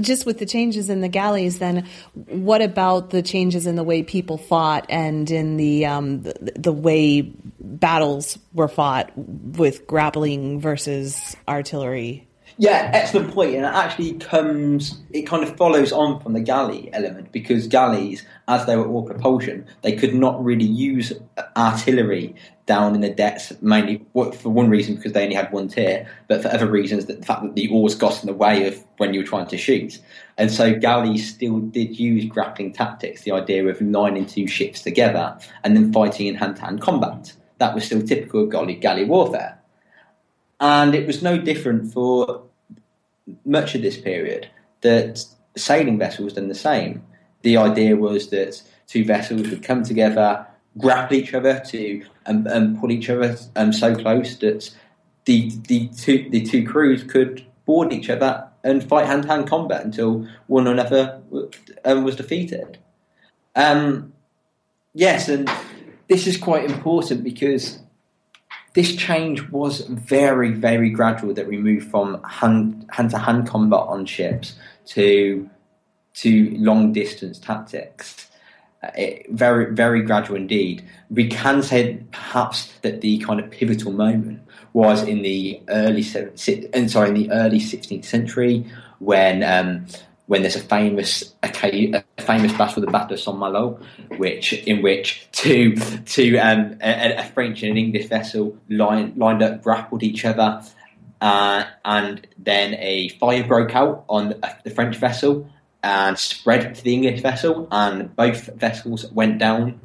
[0.01, 4.03] just with the changes in the galleys, then what about the changes in the way
[4.03, 7.21] people fought and in the um, the, the, way
[7.59, 12.27] battles were fought with grappling versus artillery?
[12.57, 15.01] Yeah, excellent point, and it actually comes.
[15.11, 19.03] It kind of follows on from the galley element because galleys, as they were all
[19.03, 21.11] propulsion, they could not really use
[21.57, 22.33] artillery
[22.65, 26.41] down in the depths, mainly for one reason because they only had one tier, but
[26.41, 29.19] for other reasons, the fact that the oars got in the way of when you
[29.19, 29.99] were trying to shoot.
[30.37, 35.37] And so galleys still did use grappling tactics, the idea of lining two ships together
[35.63, 37.33] and then fighting in hand to hand combat.
[37.59, 39.59] That was still typical of galley, galley warfare.
[40.59, 42.43] And it was no different for
[43.43, 44.49] much of this period
[44.81, 45.25] that
[45.57, 47.03] sailing vessels done the same.
[47.41, 50.45] The idea was that two vessels would come together,
[50.77, 54.73] grapple each other to and, pull each other um, so close that
[55.25, 59.47] the the two the two crews could board each other and fight hand to hand
[59.47, 61.21] combat until one or another
[61.83, 62.77] um, was defeated.
[63.55, 64.13] Um,
[64.93, 65.49] yes, and
[66.07, 67.79] this is quite important because
[68.75, 74.05] this change was very, very gradual that we moved from hand to hand combat on
[74.05, 74.55] ships
[74.87, 75.49] to
[76.15, 78.27] to long distance tactics.
[78.83, 80.83] Uh, it, very, very gradual indeed.
[81.09, 84.41] We can say perhaps that the kind of pivotal moment
[84.73, 86.05] was in the early
[86.73, 88.65] and sorry, in the early 16th century
[88.99, 89.85] when um,
[90.27, 91.49] when there's a famous a,
[91.93, 93.79] a famous battle, the Battle of Saint Malo,
[94.17, 99.43] which in which two two um, a, a, French and an English vessel lined lined
[99.43, 100.63] up, grappled each other,
[101.21, 105.49] uh, and then a fire broke out on the French vessel
[105.83, 109.79] and spread to the English vessel, and both vessels went down,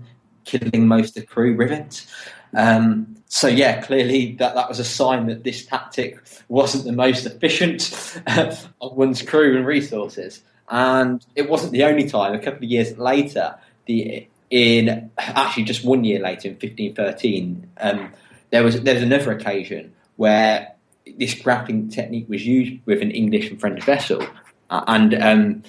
[0.45, 2.07] killing most of the crew with it.
[2.55, 7.25] Um, so yeah, clearly that, that was a sign that this tactic wasn't the most
[7.27, 10.43] efficient of one's crew and resources.
[10.69, 12.35] And it wasn't the only time.
[12.35, 13.55] A couple of years later,
[13.87, 18.13] the in actually just one year later, in 1513, um,
[18.51, 20.75] there was there was another occasion where
[21.17, 24.27] this grappling technique was used with an English and French vessel,
[24.71, 25.63] uh, and um,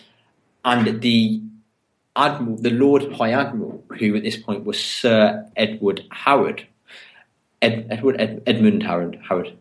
[0.66, 1.39] and the
[2.16, 6.68] admiral, the Lord High Admiral, who at this point was Sir Edward Howard,
[7.62, 9.20] Ed, Edward Ed, Edmund Howard.
[9.28, 9.57] Howard.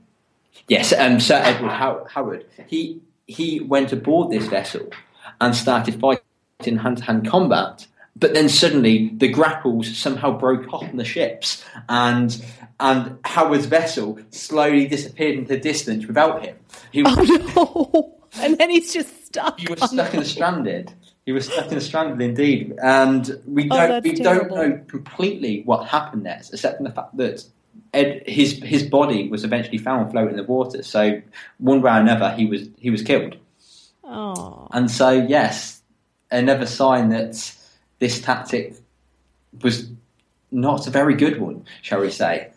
[0.69, 2.47] Yes, um, Sir Edward How, Howard.
[2.67, 4.91] He he went aboard this vessel
[5.41, 7.87] and started fighting hand-to-hand combat.
[8.17, 12.45] But then suddenly the grapples somehow broke off on the ships, and
[12.79, 16.57] and Howard's vessel slowly disappeared into the distance without him.
[16.93, 17.15] He was,
[17.57, 18.17] oh no!
[18.41, 19.59] And then he's just stuck.
[19.59, 20.93] He was stuck and stranded.
[21.27, 24.57] He was stuck and stranded indeed, and we oh, don't oh, we terrible.
[24.57, 27.45] don't know completely what happened next, except for the fact that
[27.93, 30.83] Ed, his his body was eventually found floating in the water.
[30.83, 31.21] So
[31.59, 33.37] one way or another, he was he was killed.
[34.05, 34.69] Oh.
[34.71, 35.83] And so yes,
[36.31, 37.53] another sign that
[37.99, 38.77] this tactic
[39.63, 39.91] was
[40.51, 42.51] not a very good one, shall we say?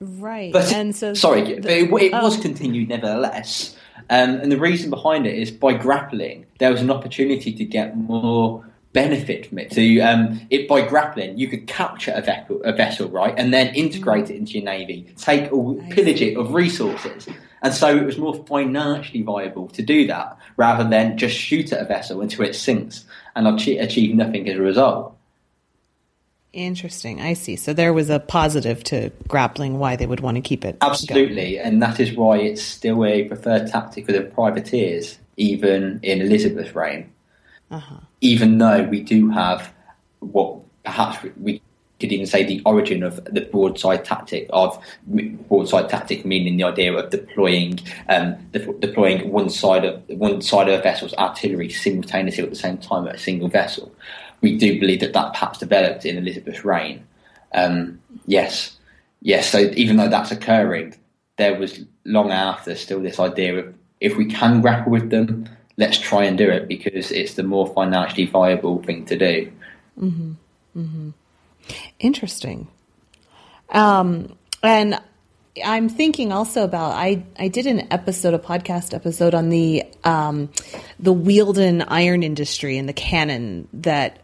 [0.00, 0.52] Right.
[0.52, 2.24] But and so sorry, the, but it, it oh.
[2.24, 3.76] was continued nevertheless.
[4.08, 7.96] Um, and the reason behind it is by grappling, there was an opportunity to get
[7.96, 9.70] more benefit from it.
[9.72, 13.74] To um, it by grappling, you could capture a vessel, a vessel, right, and then
[13.74, 17.28] integrate it into your navy, take or pillage it of resources.
[17.62, 21.82] And so it was more financially viable to do that rather than just shoot at
[21.82, 23.04] a vessel until it sinks
[23.36, 25.16] and achieve nothing as a result.
[26.52, 27.20] Interesting.
[27.20, 27.54] I see.
[27.54, 30.78] So there was a positive to grappling why they would want to keep it.
[30.80, 31.56] Absolutely.
[31.56, 31.66] Going.
[31.66, 36.74] And that is why it's still a preferred tactic for the privateers, even in Elizabeth's
[36.74, 37.12] reign.
[37.70, 38.00] Uh-huh.
[38.20, 39.72] Even though we do have
[40.20, 41.62] what perhaps we
[42.00, 46.92] could even say the origin of the broadside tactic of broadside tactic meaning the idea
[46.92, 52.42] of deploying um, de- deploying one side of one side of a vessel's artillery simultaneously
[52.42, 53.94] at the same time at a single vessel.
[54.40, 57.06] We do believe that that perhaps developed in Elizabeth's reign.
[57.52, 58.78] Um, yes,
[59.20, 59.50] yes.
[59.50, 60.94] So even though that's occurring,
[61.36, 65.46] there was long after still this idea of if we can grapple with them,
[65.80, 69.50] let's try and do it because it's the more financially viable thing to do.
[69.98, 70.32] Mm-hmm.
[70.76, 71.10] Mm-hmm.
[71.98, 72.68] Interesting.
[73.70, 75.00] Um, and
[75.64, 80.50] I'm thinking also about I I did an episode, a podcast episode on the um,
[80.98, 84.20] the Wealden iron industry and the cannon that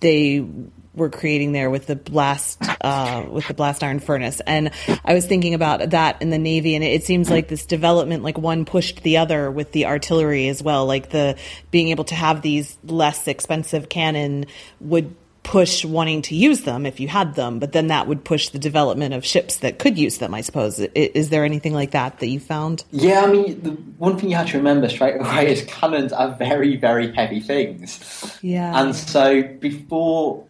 [0.00, 0.46] they
[0.94, 4.40] were creating there with the blast uh, with the blast iron furnace.
[4.46, 4.70] And
[5.04, 8.38] i was thinking about that in the navy and it, seems like this development like
[8.38, 10.86] one pushed the other with the artillery as well.
[10.86, 11.36] Like the
[11.70, 14.46] being able to have these less expensive cannon
[14.80, 18.50] would push wanting to use them if you had them but then that would push
[18.50, 20.78] the development of ships that could use them i suppose.
[20.78, 22.84] Is there anything like that that you found?
[22.92, 26.36] Yeah i mean the one thing you have to remember straight away is cannons are
[26.36, 28.38] very very heavy things.
[28.40, 28.80] Yeah.
[28.80, 30.46] And so before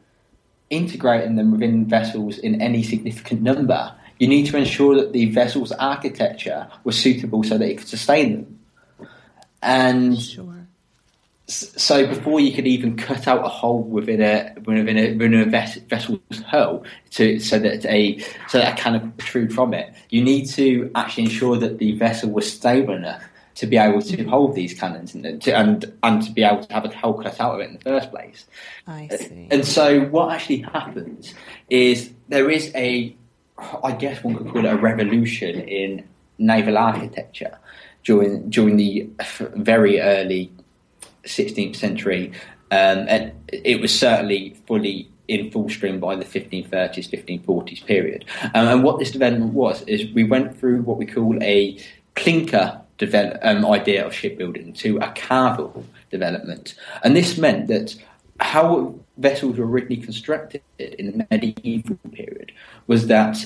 [0.72, 5.70] integrating them within vessels in any significant number, you need to ensure that the vessel's
[5.72, 8.58] architecture was suitable so that it could sustain them.
[9.62, 10.66] And sure.
[11.46, 15.44] so, before you could even cut out a hole within a within a, within a
[15.44, 18.18] vessel's hull, to so that a
[18.48, 22.30] so that a could protrude from it, you need to actually ensure that the vessel
[22.30, 23.22] was stable enough
[23.54, 26.72] to be able to hold these cannons and to, and, and to be able to
[26.72, 28.46] have a hole cut out of it in the first place.
[28.86, 29.48] I see.
[29.50, 31.34] And so what actually happens
[31.68, 33.14] is there is a,
[33.84, 37.58] I guess one could call it a revolution in naval architecture
[38.04, 40.50] during during the very early
[41.24, 42.32] 16th century.
[42.70, 48.24] Um, and it was certainly fully in full stream by the 1530s, 1540s period.
[48.54, 51.78] Um, and what this development was is we went through what we call a
[52.16, 56.74] clinker develop, um, idea of shipbuilding to a carvel development.
[57.02, 57.94] And this meant that
[58.40, 62.52] how vessels were originally constructed in the medieval period
[62.86, 63.36] was that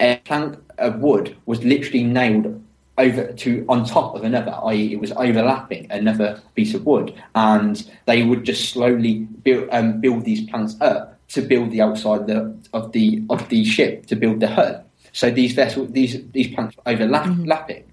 [0.00, 2.62] a plank of wood was literally nailed
[2.98, 7.90] over to on top of another, i.e., it was overlapping another piece of wood, and
[8.06, 9.14] they would just slowly
[9.44, 13.64] build um, build these planks up to build the outside the, of the of the
[13.64, 14.84] ship to build the hull.
[15.12, 17.89] So these vessels, these these planks were overlapping.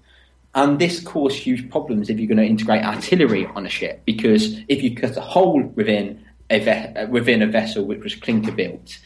[0.54, 4.58] And this caused huge problems if you're going to integrate artillery on a ship, because
[4.68, 8.98] if you cut a hole within a ve- within a vessel which was clinker built,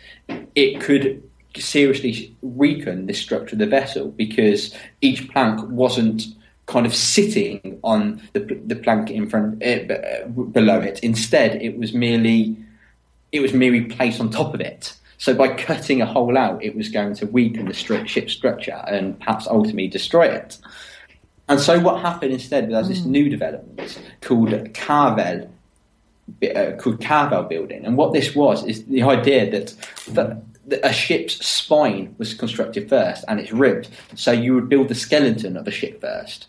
[0.54, 1.22] it could
[1.56, 6.24] seriously weaken the structure of the vessel because each plank wasn't
[6.66, 11.00] kind of sitting on the, the plank in front uh, below it.
[11.00, 12.56] Instead, it was merely
[13.32, 14.94] it was merely placed on top of it.
[15.18, 19.18] So by cutting a hole out, it was going to weaken the ship structure and
[19.18, 20.58] perhaps ultimately destroy it.
[21.52, 25.50] And so what happened instead was this new development called Carvel,
[26.42, 27.84] uh, called Carvel building.
[27.84, 29.74] And what this was is the idea that,
[30.14, 30.42] that
[30.82, 33.90] a ship's spine was constructed first and it's ribbed.
[34.14, 36.46] So you would build the skeleton of a ship first.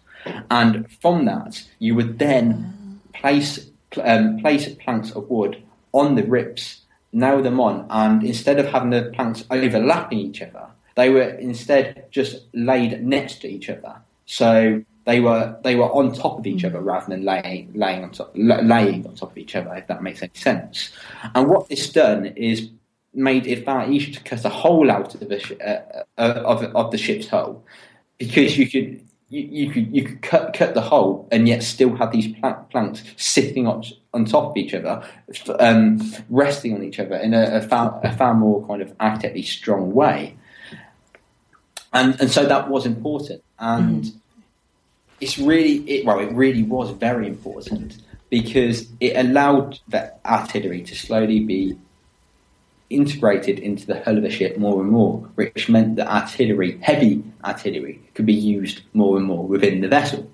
[0.49, 3.70] And from that, you would then place,
[4.01, 6.80] um, place planks of wood on the ribs,
[7.12, 12.06] nail them on, and instead of having the planks overlapping each other, they were instead
[12.10, 13.95] just laid next to each other.
[14.26, 18.12] So they were they were on top of each other rather than laying laying on
[18.12, 19.74] top laying on top of each other.
[19.76, 20.91] If that makes any sense.
[21.36, 22.70] And what this done is
[23.14, 26.91] made it far easier to cut a hole out of the uh, uh, of of
[26.91, 27.64] the ship's hull
[28.18, 29.01] because you could.
[29.30, 33.04] You, you could you could cut cut the hole and yet still have these planks
[33.18, 33.84] sitting on,
[34.14, 35.04] on top of each other,
[35.58, 35.99] um,
[36.30, 39.91] resting on each other in a, a, far, a far more kind of architecturally strong
[39.91, 40.38] way.
[41.93, 43.43] And and so that was important.
[43.58, 44.18] And mm-hmm
[45.24, 47.97] it's really it, well, it really was very important
[48.30, 51.78] because it allowed the artillery to slowly be
[52.89, 57.24] integrated into the hull of the ship more and more, which meant that artillery, heavy
[57.43, 60.30] artillery, could be used more and more within the vessel.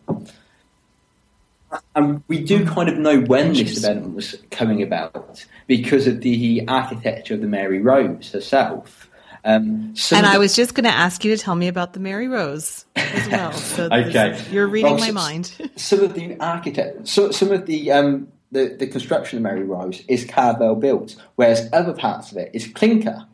[1.95, 6.63] And we do kind of know when this development was coming about because of the
[6.67, 9.09] architecture of the Mary Rose herself.
[9.45, 12.27] Um, and I was just going to ask you to tell me about the Mary
[12.27, 13.53] Rose as well.
[13.59, 15.71] So okay, this, you're reading well, my mind.
[15.75, 20.03] some of the architect, so, some of the, um, the the construction of Mary Rose
[20.07, 23.25] is Carvel built, whereas other parts of it is clinker.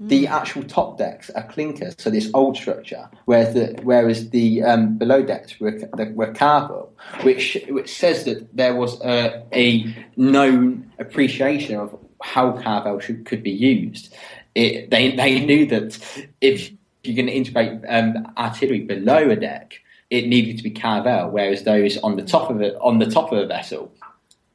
[0.00, 0.08] Mm.
[0.08, 4.98] The actual top decks are clinker, so this old structure, whereas the whereas the um,
[4.98, 5.78] below decks were
[6.14, 6.92] were Carvel,
[7.22, 13.42] which which says that there was a, a known appreciation of how Carvel should, could
[13.42, 14.14] be used
[14.58, 15.98] it, they they knew that
[16.40, 16.70] if
[17.04, 19.80] you're going to integrate um, artillery below a deck,
[20.10, 23.32] it needed to be Carvel, whereas those on the top of it on the top
[23.32, 23.92] of a vessel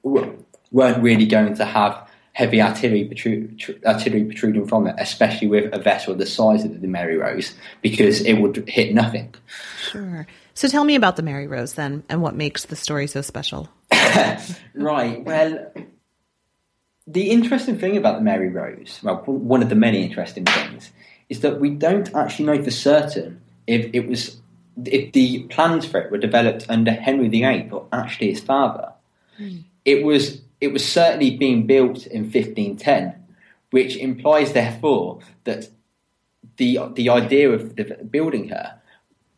[0.04, 5.80] weren't really going to have heavy artillery, protrude, artillery protruding from it, especially with a
[5.80, 9.34] vessel the size of the Mary Rose, because it would hit nothing.
[9.80, 10.28] Sure.
[10.56, 13.70] So tell me about the Mary Rose then, and what makes the story so special.
[14.74, 15.24] right.
[15.24, 15.72] Well,
[17.06, 20.91] the interesting thing about the Mary Rose, well, one of the many interesting things,
[21.30, 24.38] is that we don't actually know for certain if it was
[24.86, 28.91] if the plans for it were developed under Henry VIII or actually his father.
[29.39, 29.64] Mm.
[29.86, 33.14] It was it was certainly being built in 1510,
[33.72, 35.70] which implies therefore that
[36.58, 37.76] the the idea of
[38.10, 38.80] building her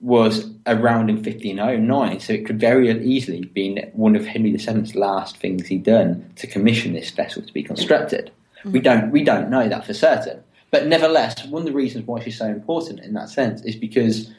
[0.06, 4.94] was around in 1509, so it could very easily have been one of Henry VII's
[4.94, 8.32] last things he'd done to commission this vessel to be constructed.
[8.60, 8.72] Mm-hmm.
[8.72, 12.22] We don't we don't know that for certain, but nevertheless, one of the reasons why
[12.22, 14.30] she's so important in that sense is because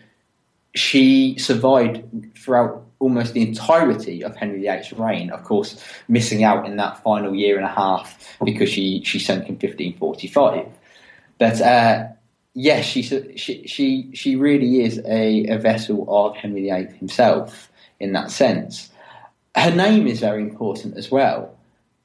[0.77, 2.05] she survived
[2.39, 5.31] throughout almost the entirety of Henry VIII's reign.
[5.31, 9.49] Of course, missing out in that final year and a half because she she sunk
[9.49, 10.67] in 1545,
[11.39, 11.61] but.
[11.61, 12.07] Uh,
[12.57, 13.03] yes, she
[13.37, 18.91] she she really is a, a vessel of Henry VIII himself in that sense.
[19.55, 21.57] Her name is very important as well.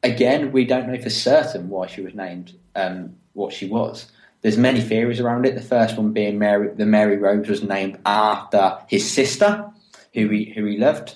[0.04, 4.12] Again, we don't know for certain why she was named um, what she was.
[4.42, 5.56] There's many theories around it.
[5.56, 9.66] The first one being Mary, the Mary Rose was named after his sister,
[10.14, 11.16] who he who he loved.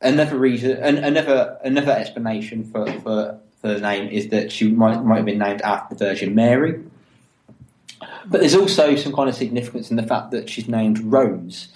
[0.00, 5.18] Another reason, another another explanation for, for, for the name is that she might might
[5.18, 6.82] have been named after the Virgin Mary,
[8.26, 11.68] but there's also some kind of significance in the fact that she's named Rose,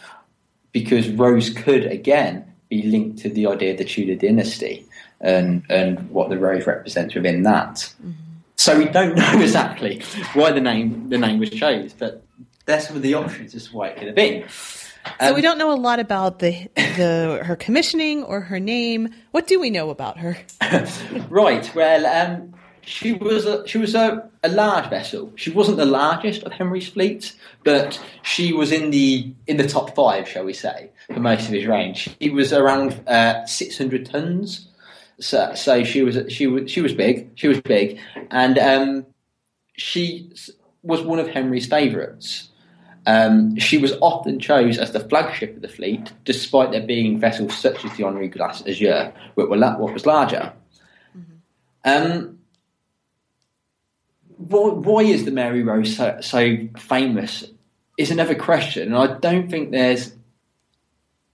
[0.73, 4.87] because Rose could again be linked to the idea of the Tudor dynasty
[5.21, 7.75] and and what the rose represents within that.
[7.75, 8.11] Mm-hmm.
[8.57, 10.03] So we don't know exactly
[10.35, 12.23] why the name the name was chosen, but
[12.65, 14.45] that's some of the options as to why it could have been.
[15.21, 19.11] So we don't know a lot about the the her commissioning or her name.
[19.31, 20.37] What do we know about her?
[21.29, 21.73] Right.
[21.75, 22.55] Well, um,
[22.87, 25.33] she was a, she was a, a large vessel.
[25.35, 27.35] She wasn't the largest of Henry's fleet,
[27.65, 31.53] but she was in the in the top five, shall we say, for most of
[31.53, 32.17] his range.
[32.21, 34.69] She was around uh, six hundred tons.
[35.19, 37.31] So, so she was she was she was big.
[37.35, 37.99] She was big,
[38.31, 39.07] and um,
[39.77, 40.31] she
[40.83, 42.51] was one of Henry's favourites.
[43.05, 47.57] Um, she was often chose as the flagship of the fleet, despite there being vessels
[47.57, 50.53] such as the Henri Grace a Dieu, what, were what was larger.
[51.85, 52.37] Um,
[54.37, 57.45] why, is the Mary Rose so, so famous?
[57.99, 60.13] Is another question, and I don't think there's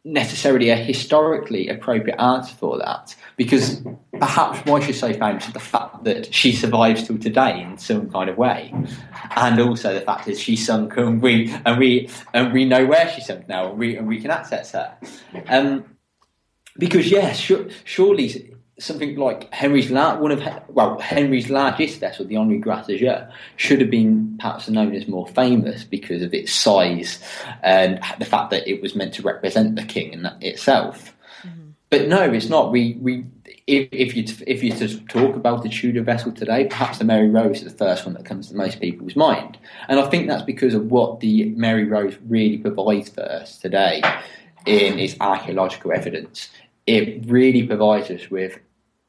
[0.04, 3.82] necessarily a historically appropriate answer for that because
[4.18, 8.10] perhaps why she's so famous is the fact that she survives till today in some
[8.10, 8.74] kind of way
[9.36, 13.08] and also the fact that she sunk and we and we and we know where
[13.10, 14.96] she sunk now and we, and we can access her
[15.46, 15.84] um,
[16.78, 18.51] because yes sure, surely
[18.82, 23.00] something like Henry's la- one of well Henry's largest vessel, the Henri Grace
[23.56, 27.22] should have been perhaps known as more famous because of its size
[27.62, 31.14] and the fact that it was meant to represent the king in itself.
[31.42, 31.70] Mm-hmm.
[31.90, 32.72] But no, it's not.
[32.72, 33.24] We we
[33.66, 37.30] if, if you if you to talk about the Tudor vessel today, perhaps the Mary
[37.30, 39.58] Rose is the first one that comes to most people's mind,
[39.88, 44.02] and I think that's because of what the Mary Rose really provides for us today
[44.66, 46.50] in its archaeological evidence.
[46.86, 48.58] It really provides us with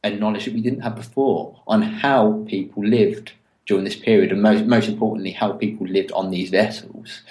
[0.04, 3.32] a knowledge that we didn't have before on how people lived
[3.66, 7.22] during this period, and most most importantly, how people lived on these vessels.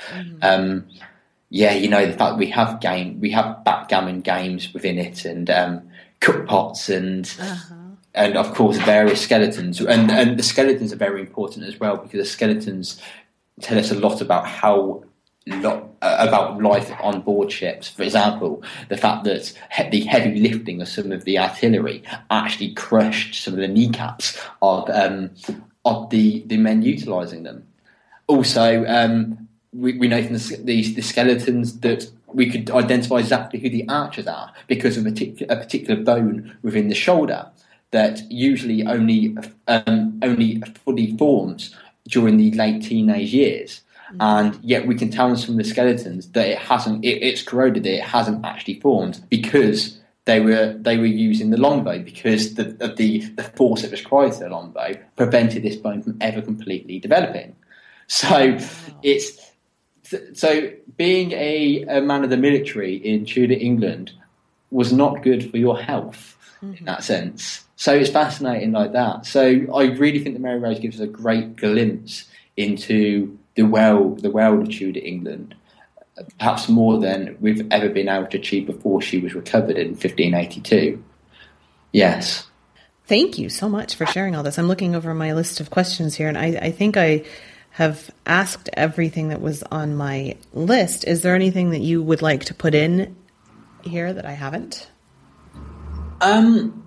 [0.41, 0.87] Um,
[1.51, 5.51] yeah, you know the fact we have game, we have backgammon games within it, and
[5.51, 5.83] um,
[6.21, 7.31] cook pots, and
[8.15, 12.19] and of course various skeletons, and and the skeletons are very important as well because
[12.19, 13.01] the skeletons
[13.61, 15.05] tell us a lot about how
[15.51, 17.89] uh, about life on board ships.
[17.89, 22.73] For example, the fact that he- the heavy lifting of some of the artillery actually
[22.75, 25.31] crushed some of the kneecaps of um,
[25.85, 27.67] of the the men utilising them.
[28.29, 33.59] Also, um, we, we know from the, the, the skeletons that we could identify exactly
[33.61, 35.11] who the archers are because of a,
[35.51, 37.47] a particular bone within the shoulder
[37.91, 39.37] that usually only
[39.69, 41.75] um, only fully forms
[42.09, 43.82] during the late teenage years.
[44.21, 47.05] And yet we can tell from some of the skeletons that it hasn't.
[47.05, 47.87] It, it's corroded.
[47.87, 52.97] It hasn't actually formed because they were they were using the longbow because the of
[52.97, 56.99] the the force that was required to the longbow prevented this bone from ever completely
[56.99, 57.57] developing.
[58.07, 58.59] So
[59.03, 59.53] it's
[60.35, 64.13] so being a, a man of the military in Tudor England
[64.71, 66.85] was not good for your health in mm-hmm.
[66.85, 67.65] that sense.
[67.77, 69.27] So it's fascinating like that.
[69.27, 69.43] So
[69.75, 74.31] I really think the Mary Rose gives us a great glimpse into the world, the
[74.31, 75.55] world of Tudor England,
[76.39, 81.03] perhaps more than we've ever been able to achieve before she was recovered in 1582.
[81.93, 82.47] Yes.
[83.07, 84.59] Thank you so much for sharing all this.
[84.59, 87.25] I'm looking over my list of questions here, and I, I think I
[87.73, 91.05] have asked everything that was on my list.
[91.05, 93.17] Is there anything that you would like to put in
[93.83, 94.89] here that I haven't?
[96.21, 96.85] Um,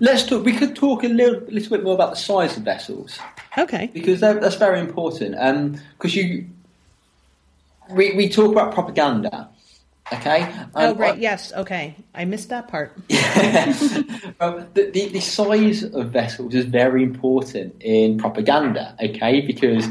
[0.00, 0.44] let's talk.
[0.44, 3.18] We could talk a little, little bit more about the size of vessels.
[3.56, 3.90] Okay.
[3.92, 5.34] because that, that's very important.
[5.98, 6.46] Because you,
[7.90, 9.48] we we talk about propaganda,
[10.12, 10.50] okay?
[10.74, 11.18] Oh, Um, right.
[11.18, 11.52] Yes.
[11.52, 11.94] Okay.
[12.14, 12.96] I missed that part.
[14.40, 19.40] well, the, the the size of vessels is very important in propaganda, okay?
[19.42, 19.86] Because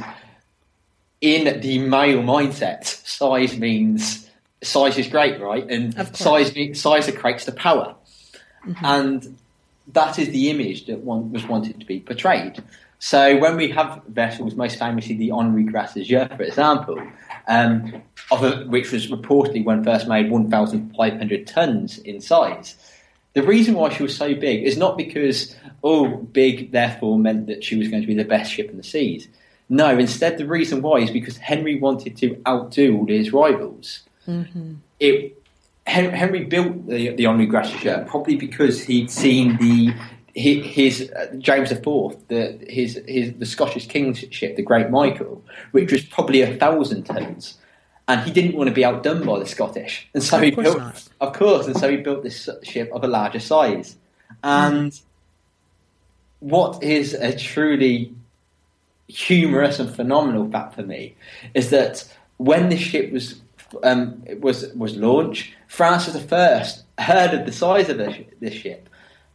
[1.22, 4.30] in the male mindset, size means
[4.64, 5.70] size is great, right?
[5.70, 7.96] And size size equates to power,
[8.84, 9.38] and
[9.94, 12.64] that is the image that one was wanted to be portrayed.
[13.04, 17.02] So when we have vessels, most famously the Henri Grace a Dieu, for example,
[17.48, 22.76] um, of a, which was reportedly when first made 1,500 tons in size.
[23.34, 27.64] The reason why she was so big is not because, oh, big therefore meant that
[27.64, 29.28] she was going to be the best ship in the seas.
[29.68, 34.02] No, instead, the reason why is because Henry wanted to outdo all his rivals.
[35.00, 35.42] It,
[35.88, 39.92] Henry built the, the Henri Grace a Dieu probably because he'd seen the
[40.34, 41.84] his, his uh, James IV,
[42.28, 47.58] the his his the Scottish kingship, the Great Michael, which was probably a thousand tons,
[48.08, 50.78] and he didn't want to be outdone by the Scottish, and so Of he built,
[50.78, 51.04] not.
[51.20, 53.96] of course, and so he built this ship of a larger size.
[54.44, 55.00] And
[56.40, 58.16] what is a truly
[59.08, 61.16] humorous and phenomenal fact for me
[61.54, 62.08] is that
[62.38, 63.42] when this ship was
[63.84, 68.90] um, was was launched, Francis I heard of the size of this, this ship,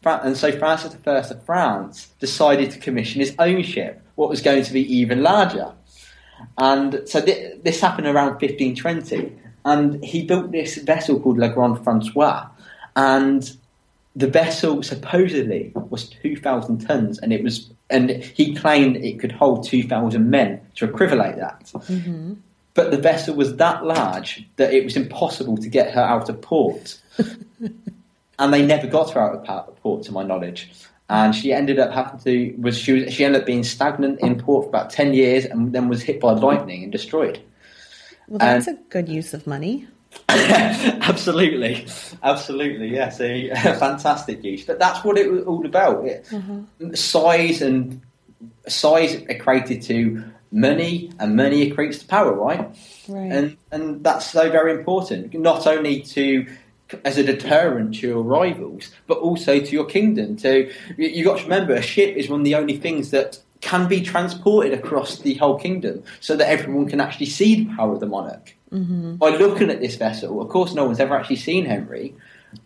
[0.05, 4.63] and so Francis I of France decided to commission his own ship, what was going
[4.65, 5.73] to be even larger.
[6.59, 9.33] And so thi- this happened around 1520,
[9.65, 12.47] and he built this vessel called Le Grand Francois,
[12.95, 13.57] and
[14.17, 19.33] the vessel supposedly was two thousand tons, and it was, and he claimed it could
[19.33, 21.71] hold two thousand men to equivalent that.
[21.75, 22.35] Mm-hmm.
[22.73, 26.41] But the vessel was that large that it was impossible to get her out of
[26.41, 26.99] port,
[28.39, 30.73] and they never got her out of port, to my knowledge.
[31.09, 34.41] And she ended up having to was she was she ended up being stagnant in
[34.41, 37.41] port for about ten years, and then was hit by lightning and destroyed.
[38.29, 39.87] Well, that's a good use of money.
[40.29, 41.87] absolutely,
[42.23, 44.65] absolutely, yes, a, fantastic use.
[44.65, 46.05] But that's what it was all about.
[46.05, 46.95] It, mm-hmm.
[46.95, 48.01] Size and
[48.67, 52.77] size equated to money, and money equates to power, right?
[53.09, 53.33] Right.
[53.33, 55.35] And and that's so very important.
[55.35, 56.47] Not only to
[57.05, 60.39] as a deterrent to your rivals, but also to your kingdom.
[60.39, 63.41] So you, you got to remember, a ship is one of the only things that
[63.61, 67.95] can be transported across the whole kingdom, so that everyone can actually see the power
[67.95, 69.17] of the monarch mm-hmm.
[69.17, 70.41] by looking at this vessel.
[70.41, 72.15] Of course, no one's ever actually seen Henry,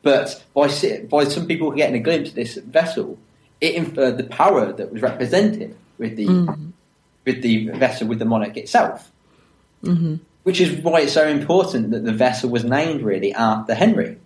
[0.02, 0.68] but by
[1.08, 3.18] by some people getting a glimpse of this vessel,
[3.60, 6.70] it inferred the power that was represented with the mm-hmm.
[7.24, 9.10] with the vessel with the monarch itself.
[9.84, 10.16] Mm-hmm.
[10.50, 14.18] Which is why it's so important that the vessel was named really after Henry.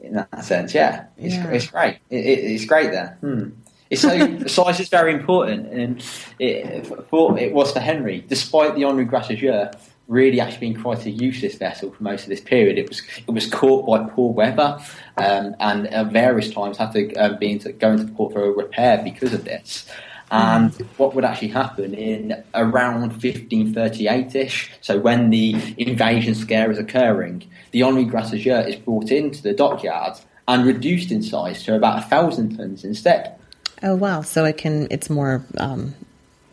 [0.00, 1.50] In that sense, yeah, it's, Yeah.
[1.50, 1.98] it's great.
[2.10, 3.16] It, it, it's great there.
[3.20, 3.50] Hmm.
[3.88, 6.04] It's so size is very important, and
[6.40, 9.66] it, for, it was for Henry, despite the Henri Grace a Dieu
[10.08, 12.76] really actually being quite a useless vessel for most of this period.
[12.76, 14.80] It was it was caught by poor weather,
[15.16, 18.50] um, and at various times had to um, be into, go into port for a
[18.50, 19.88] repair because of this.
[20.30, 27.44] And what would actually happen in around 1538-ish, so when the invasion scare is occurring,
[27.70, 30.18] the Henri Grace a Dieu is brought into the dockyard
[30.48, 33.34] and reduced in size to about a thousand tons instead.
[33.82, 34.22] Oh wow!
[34.22, 35.94] So it can it's more um,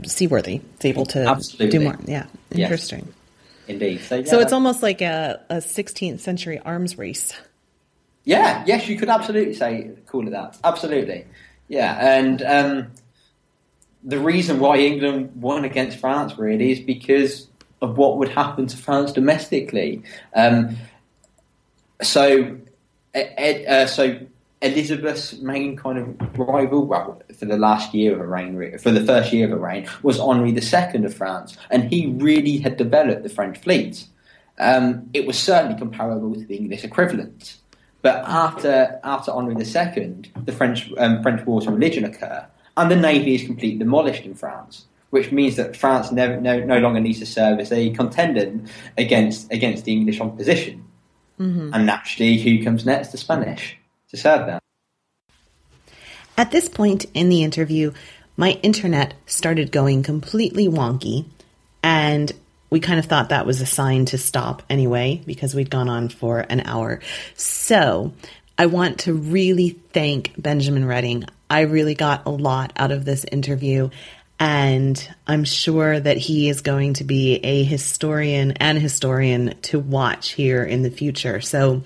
[0.04, 0.62] seaworthy.
[0.76, 1.78] It's able to Absolutely.
[1.80, 1.98] do more.
[2.06, 2.60] Yeah, Yes.
[2.60, 3.14] interesting.
[3.68, 4.02] Indeed.
[4.02, 7.34] So, yeah, So it's almost like a, a 16th century arms race.
[8.26, 10.58] Yeah, yes, you could absolutely say call it that.
[10.64, 11.26] Absolutely,
[11.70, 12.18] yeah.
[12.18, 12.92] And um,
[14.04, 17.47] the reason why England won against France really is because
[17.82, 20.04] of what would happen to France domestically.
[20.34, 20.78] Um,
[22.01, 22.58] so,
[23.14, 24.20] Ed, uh, so
[24.62, 29.06] Elizabeth's main kind of rival, well, for the last year of her reign, for the
[29.06, 33.24] first year of her reign, was Henri II of France, and he really had developed
[33.24, 34.06] the French fleet.
[34.60, 37.58] Um, it was certainly comparable to the English equivalent.
[38.01, 42.45] But after after Henri II, the French um, French wars of religion occur,
[42.78, 46.80] and the navy is completely demolished in France, which means that France never, no, no
[46.80, 48.60] longer needs to serve as a contender
[48.98, 50.86] against against the English on position.
[51.40, 51.72] Mm-hmm.
[51.74, 53.10] And naturally, who comes next?
[53.10, 53.78] The Spanish
[54.10, 54.60] to serve them.
[56.38, 57.94] At this point in the interview,
[58.38, 61.26] my internet started going completely wonky,
[61.84, 62.32] and
[62.70, 66.10] we kind of thought that was a sign to stop anyway because we'd gone on
[66.10, 67.00] for an hour.
[67.36, 68.14] So
[68.58, 71.26] I want to really thank Benjamin Redding.
[71.54, 73.91] I really got a lot out of this interview,
[74.39, 80.32] and I'm sure that he is going to be a historian and historian to watch
[80.32, 81.41] here in the future.
[81.41, 81.84] So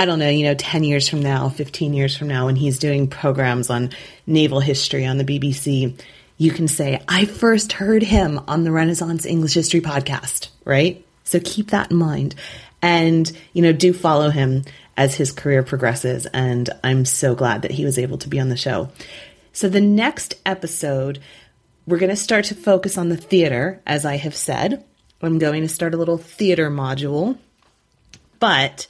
[0.00, 2.80] I don't know, you know, 10 years from now, 15 years from now, when he's
[2.80, 3.90] doing programs on
[4.26, 5.96] naval history on the BBC,
[6.36, 11.06] you can say, I first heard him on the Renaissance English History podcast, right?
[11.22, 12.34] So keep that in mind.
[12.82, 14.64] And, you know, do follow him
[14.98, 16.26] as his career progresses.
[16.26, 18.90] And I'm so glad that he was able to be on the show.
[19.52, 21.20] So the next episode,
[21.86, 24.84] we're going to start to focus on the theater, as I have said.
[25.22, 27.38] I'm going to start a little theater module.
[28.40, 28.88] But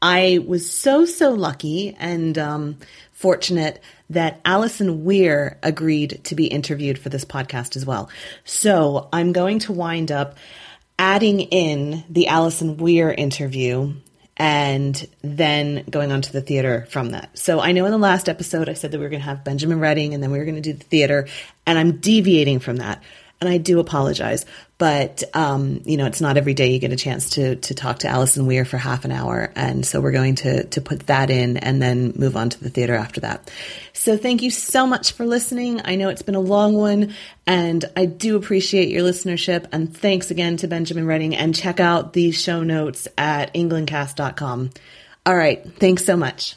[0.00, 2.78] I was so, so lucky and um,
[3.12, 8.08] fortunate that Alison Weir agreed to be interviewed for this podcast as well.
[8.44, 10.36] So I'm going to wind up
[10.98, 13.94] adding in the Alison Weir interview
[14.36, 17.38] and then going on to the theater from that.
[17.38, 19.44] So I know in the last episode I said that we were going to have
[19.44, 21.28] Benjamin Redding and then we were going to do the theater,
[21.66, 23.02] and I'm deviating from that.
[23.44, 24.46] And I do apologize,
[24.78, 27.98] but um, you know it's not every day you get a chance to to talk
[27.98, 31.28] to Alison Weir for half an hour, and so we're going to to put that
[31.28, 33.50] in and then move on to the theater after that.
[33.92, 35.82] So thank you so much for listening.
[35.84, 37.12] I know it's been a long one,
[37.46, 39.66] and I do appreciate your listenership.
[39.72, 41.36] And thanks again to Benjamin Redding.
[41.36, 44.70] And check out the show notes at englandcast.com.
[45.26, 46.56] All right, thanks so much.